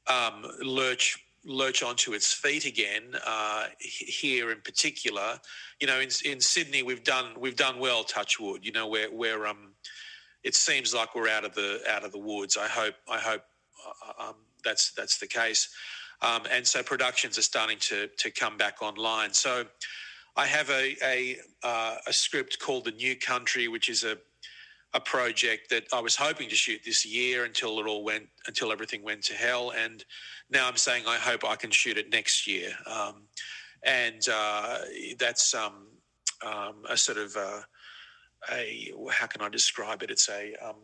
um, 0.07 0.47
lurch 0.63 1.19
lurch 1.47 1.83
onto 1.83 2.13
its 2.13 2.33
feet 2.33 2.67
again 2.67 3.15
uh, 3.25 3.67
here 3.79 4.51
in 4.51 4.61
particular 4.63 5.39
you 5.81 5.87
know 5.87 6.01
in, 6.01 6.09
in 6.25 6.41
Sydney 6.41 6.83
we've 6.83 7.05
done 7.05 7.33
we've 7.39 7.57
done 7.57 7.79
well 7.79 8.05
touch 8.05 8.41
wood 8.41 8.65
you 8.65 8.73
know 8.73 8.87
where 8.89 9.11
where 9.11 9.47
um 9.47 9.73
it 10.43 10.55
seems 10.55 10.95
like 10.95 11.15
we're 11.15 11.29
out 11.29 11.45
of 11.45 11.55
the 11.55 11.81
out 11.89 12.05
of 12.05 12.13
the 12.13 12.19
woods 12.19 12.57
I 12.57 12.69
hope 12.69 12.95
I 13.09 13.19
hope 13.19 13.43
uh, 13.87 14.29
um, 14.29 14.35
that's 14.65 14.93
that's 14.93 15.19
the 15.19 15.27
case. 15.27 15.69
Um, 16.23 16.43
and 16.51 16.67
so 16.67 16.83
productions 16.83 17.39
are 17.39 17.43
starting 17.43 17.79
to 17.81 18.09
to 18.19 18.31
come 18.31 18.57
back 18.57 18.83
online. 18.83 19.33
So 19.33 19.65
I 20.37 20.47
have 20.47 20.71
a 20.71 20.97
a, 21.03 21.37
uh, 21.63 21.97
a 22.07 22.13
script 22.13 22.59
called 22.59 22.85
The 22.85 22.93
New 22.93 23.17
Country, 23.17 23.69
which 23.69 23.89
is 23.89 24.05
a 24.05 24.19
a 24.97 25.01
project 25.01 25.69
that 25.69 25.85
I 25.93 26.01
was 26.01 26.17
hoping 26.17 26.49
to 26.49 26.55
shoot 26.55 26.81
this 26.83 27.05
year 27.05 27.45
until 27.45 27.79
it 27.79 27.87
all 27.87 28.03
went 28.03 28.29
until 28.47 28.73
everything 28.73 29.03
went 29.03 29.23
to 29.25 29.35
hell, 29.35 29.73
and 29.77 30.03
now 30.51 30.67
I'm 30.67 30.79
saying 30.79 31.05
I 31.07 31.17
hope 31.17 31.45
I 31.45 31.57
can 31.57 31.71
shoot 31.71 31.99
it 31.99 32.11
next 32.11 32.47
year. 32.47 32.71
Um, 32.87 33.29
and 33.83 34.23
uh, 34.33 34.79
that's 35.19 35.55
um, 35.55 35.89
um, 36.45 36.77
a 36.89 36.97
sort 36.97 37.19
of 37.19 37.37
uh, 37.37 37.61
a 38.51 38.91
how 39.13 39.27
can 39.27 39.43
I 39.43 39.51
describe 39.51 40.03
it? 40.03 40.11
It's 40.11 40.31
a 40.31 40.55
um, 40.67 40.77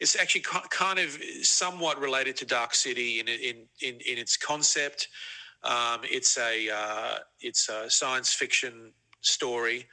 it's 0.00 0.16
actually 0.16 0.44
kind 0.70 0.98
of 0.98 1.16
somewhat 1.42 2.00
related 2.00 2.36
to 2.38 2.44
Dark 2.44 2.74
City 2.74 3.20
in 3.20 3.28
in 3.28 3.56
in, 3.80 3.94
in 4.00 4.18
its 4.18 4.36
concept. 4.36 5.08
Um, 5.62 6.00
it's 6.02 6.36
a 6.38 6.70
uh, 6.70 7.18
it's 7.40 7.68
a 7.68 7.88
science 7.88 8.32
fiction 8.32 8.92
story, 9.20 9.86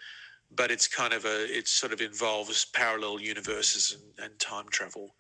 but 0.56 0.72
it's 0.72 0.88
kind 0.88 1.14
of 1.14 1.26
a 1.26 1.58
it 1.58 1.68
sort 1.68 1.94
of 1.94 2.02
involves 2.02 2.66
parallel 2.66 3.20
universes 3.20 3.98
and, 3.98 4.26
and 4.26 4.40
time 4.40 4.66
travel. 4.70 5.16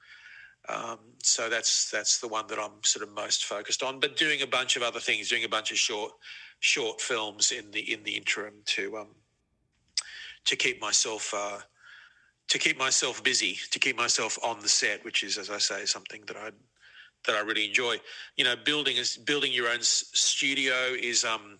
Um, 0.69 0.99
so 1.23 1.49
that's 1.49 1.89
that's 1.89 2.19
the 2.19 2.27
one 2.27 2.47
that 2.47 2.59
I'm 2.59 2.83
sort 2.83 3.07
of 3.07 3.13
most 3.13 3.45
focused 3.45 3.81
on. 3.83 3.99
But 3.99 4.17
doing 4.17 4.41
a 4.41 4.47
bunch 4.47 4.75
of 4.75 4.83
other 4.83 4.99
things, 4.99 5.29
doing 5.29 5.43
a 5.43 5.49
bunch 5.49 5.71
of 5.71 5.77
short 5.77 6.11
short 6.59 7.01
films 7.01 7.51
in 7.51 7.71
the 7.71 7.91
in 7.91 8.03
the 8.03 8.15
interim 8.15 8.55
to 8.67 8.97
um, 8.97 9.07
to 10.45 10.55
keep 10.55 10.81
myself 10.81 11.33
uh, 11.35 11.59
to 12.47 12.57
keep 12.59 12.77
myself 12.77 13.23
busy, 13.23 13.57
to 13.71 13.79
keep 13.79 13.97
myself 13.97 14.37
on 14.43 14.59
the 14.59 14.69
set, 14.69 15.03
which 15.05 15.23
is, 15.23 15.37
as 15.37 15.49
I 15.49 15.57
say, 15.57 15.85
something 15.85 16.21
that 16.27 16.37
I 16.37 16.51
that 17.25 17.35
I 17.35 17.39
really 17.41 17.67
enjoy. 17.67 17.97
You 18.35 18.43
know, 18.43 18.55
building 18.55 18.97
is 18.97 19.17
building 19.17 19.53
your 19.53 19.69
own 19.69 19.81
studio 19.81 20.93
is 21.01 21.23
um, 21.23 21.57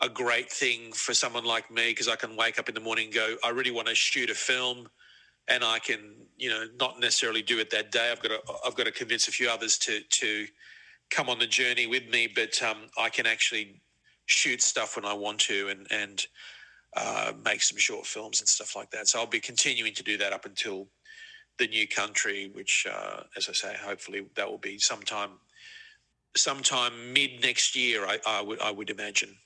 a 0.00 0.08
great 0.08 0.50
thing 0.50 0.92
for 0.92 1.14
someone 1.14 1.44
like 1.44 1.70
me 1.70 1.90
because 1.90 2.08
I 2.08 2.16
can 2.16 2.36
wake 2.36 2.58
up 2.58 2.68
in 2.68 2.74
the 2.74 2.80
morning 2.80 3.06
and 3.06 3.14
go, 3.14 3.36
I 3.42 3.50
really 3.50 3.70
want 3.70 3.88
to 3.88 3.94
shoot 3.94 4.30
a 4.30 4.34
film, 4.34 4.88
and 5.48 5.64
I 5.64 5.78
can, 5.78 6.14
you 6.36 6.50
know, 6.50 6.64
not 6.78 7.00
necessarily 7.00 7.42
do 7.42 7.58
it 7.58 7.70
that 7.70 7.92
day. 7.92 8.10
I've 8.10 8.20
got 8.20 8.28
to 8.28 8.40
I've 8.66 8.74
got 8.74 8.84
to 8.84 8.92
convince 8.92 9.28
a 9.28 9.32
few 9.32 9.48
others 9.48 9.78
to 9.78 10.00
to 10.00 10.46
come 11.10 11.28
on 11.28 11.38
the 11.38 11.46
journey 11.46 11.86
with 11.86 12.08
me, 12.08 12.26
but 12.26 12.60
um, 12.62 12.88
I 12.98 13.08
can 13.08 13.26
actually 13.26 13.80
shoot 14.26 14.60
stuff 14.60 14.96
when 14.96 15.04
I 15.04 15.14
want 15.14 15.38
to, 15.40 15.68
and 15.68 15.86
and 15.90 16.26
uh, 16.96 17.32
make 17.44 17.62
some 17.62 17.78
short 17.78 18.06
films 18.06 18.40
and 18.40 18.48
stuff 18.48 18.74
like 18.74 18.90
that. 18.90 19.08
So 19.08 19.20
I'll 19.20 19.26
be 19.26 19.40
continuing 19.40 19.94
to 19.94 20.02
do 20.02 20.16
that 20.18 20.32
up 20.32 20.46
until 20.46 20.88
the 21.58 21.68
new 21.68 21.86
country, 21.86 22.50
which, 22.52 22.86
uh, 22.90 23.22
as 23.36 23.48
I 23.48 23.52
say, 23.52 23.76
hopefully 23.78 24.26
that 24.34 24.50
will 24.50 24.58
be 24.58 24.78
sometime, 24.78 25.30
sometime 26.36 27.12
mid 27.12 27.42
next 27.42 27.76
year. 27.76 28.06
I, 28.06 28.18
I 28.26 28.42
would, 28.42 28.60
I 28.60 28.70
would 28.70 28.90
imagine. 28.90 29.36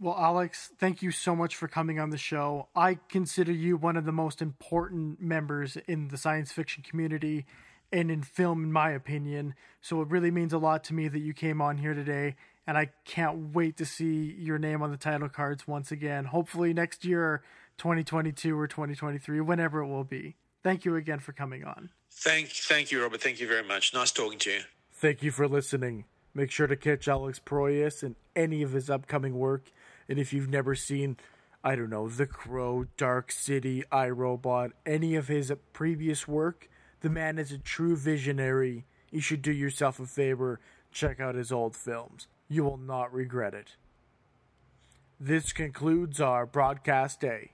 Well, 0.00 0.16
Alex, 0.18 0.72
thank 0.78 1.02
you 1.02 1.10
so 1.10 1.36
much 1.36 1.54
for 1.54 1.68
coming 1.68 2.00
on 2.00 2.10
the 2.10 2.18
show. 2.18 2.68
I 2.74 2.98
consider 3.08 3.52
you 3.52 3.76
one 3.76 3.96
of 3.96 4.04
the 4.04 4.12
most 4.12 4.42
important 4.42 5.20
members 5.20 5.76
in 5.86 6.08
the 6.08 6.16
science 6.16 6.50
fiction 6.50 6.82
community 6.82 7.46
and 7.92 8.10
in 8.10 8.22
film, 8.22 8.64
in 8.64 8.72
my 8.72 8.90
opinion. 8.90 9.54
So 9.80 10.02
it 10.02 10.08
really 10.08 10.32
means 10.32 10.52
a 10.52 10.58
lot 10.58 10.82
to 10.84 10.94
me 10.94 11.06
that 11.08 11.20
you 11.20 11.32
came 11.32 11.62
on 11.62 11.78
here 11.78 11.94
today 11.94 12.34
and 12.66 12.76
I 12.76 12.90
can't 13.04 13.54
wait 13.54 13.76
to 13.76 13.84
see 13.84 14.34
your 14.38 14.58
name 14.58 14.82
on 14.82 14.90
the 14.90 14.96
title 14.96 15.28
cards 15.28 15.68
once 15.68 15.92
again. 15.92 16.24
Hopefully 16.24 16.72
next 16.72 17.04
year, 17.04 17.42
2022 17.78 18.58
or 18.58 18.66
2023, 18.66 19.40
whenever 19.42 19.80
it 19.80 19.86
will 19.86 20.04
be. 20.04 20.36
Thank 20.62 20.84
you 20.84 20.96
again 20.96 21.20
for 21.20 21.32
coming 21.32 21.64
on. 21.64 21.90
Thank, 22.10 22.48
thank 22.48 22.90
you, 22.90 23.02
Robert. 23.02 23.20
Thank 23.20 23.38
you 23.38 23.46
very 23.46 23.64
much. 23.64 23.92
Nice 23.92 24.10
talking 24.10 24.38
to 24.40 24.50
you. 24.50 24.60
Thank 24.92 25.22
you 25.22 25.30
for 25.30 25.46
listening. 25.46 26.04
Make 26.32 26.50
sure 26.50 26.66
to 26.66 26.76
catch 26.76 27.06
Alex 27.06 27.40
Proyas 27.44 28.02
in 28.02 28.16
any 28.34 28.62
of 28.62 28.72
his 28.72 28.88
upcoming 28.88 29.38
work. 29.38 29.70
And 30.08 30.18
if 30.18 30.32
you've 30.32 30.48
never 30.48 30.74
seen, 30.74 31.16
I 31.62 31.76
don't 31.76 31.90
know, 31.90 32.08
The 32.08 32.26
Crow, 32.26 32.86
Dark 32.96 33.32
City, 33.32 33.84
I 33.90 34.08
Robot, 34.10 34.72
any 34.84 35.14
of 35.14 35.28
his 35.28 35.52
previous 35.72 36.28
work, 36.28 36.68
the 37.00 37.10
man 37.10 37.38
is 37.38 37.52
a 37.52 37.58
true 37.58 37.96
visionary. 37.96 38.84
You 39.10 39.20
should 39.20 39.42
do 39.42 39.52
yourself 39.52 39.98
a 39.98 40.06
favor, 40.06 40.60
check 40.92 41.20
out 41.20 41.34
his 41.34 41.52
old 41.52 41.74
films. 41.74 42.26
You 42.48 42.64
will 42.64 42.76
not 42.76 43.12
regret 43.12 43.54
it. 43.54 43.76
This 45.18 45.52
concludes 45.52 46.20
our 46.20 46.44
broadcast 46.44 47.20
day. 47.20 47.53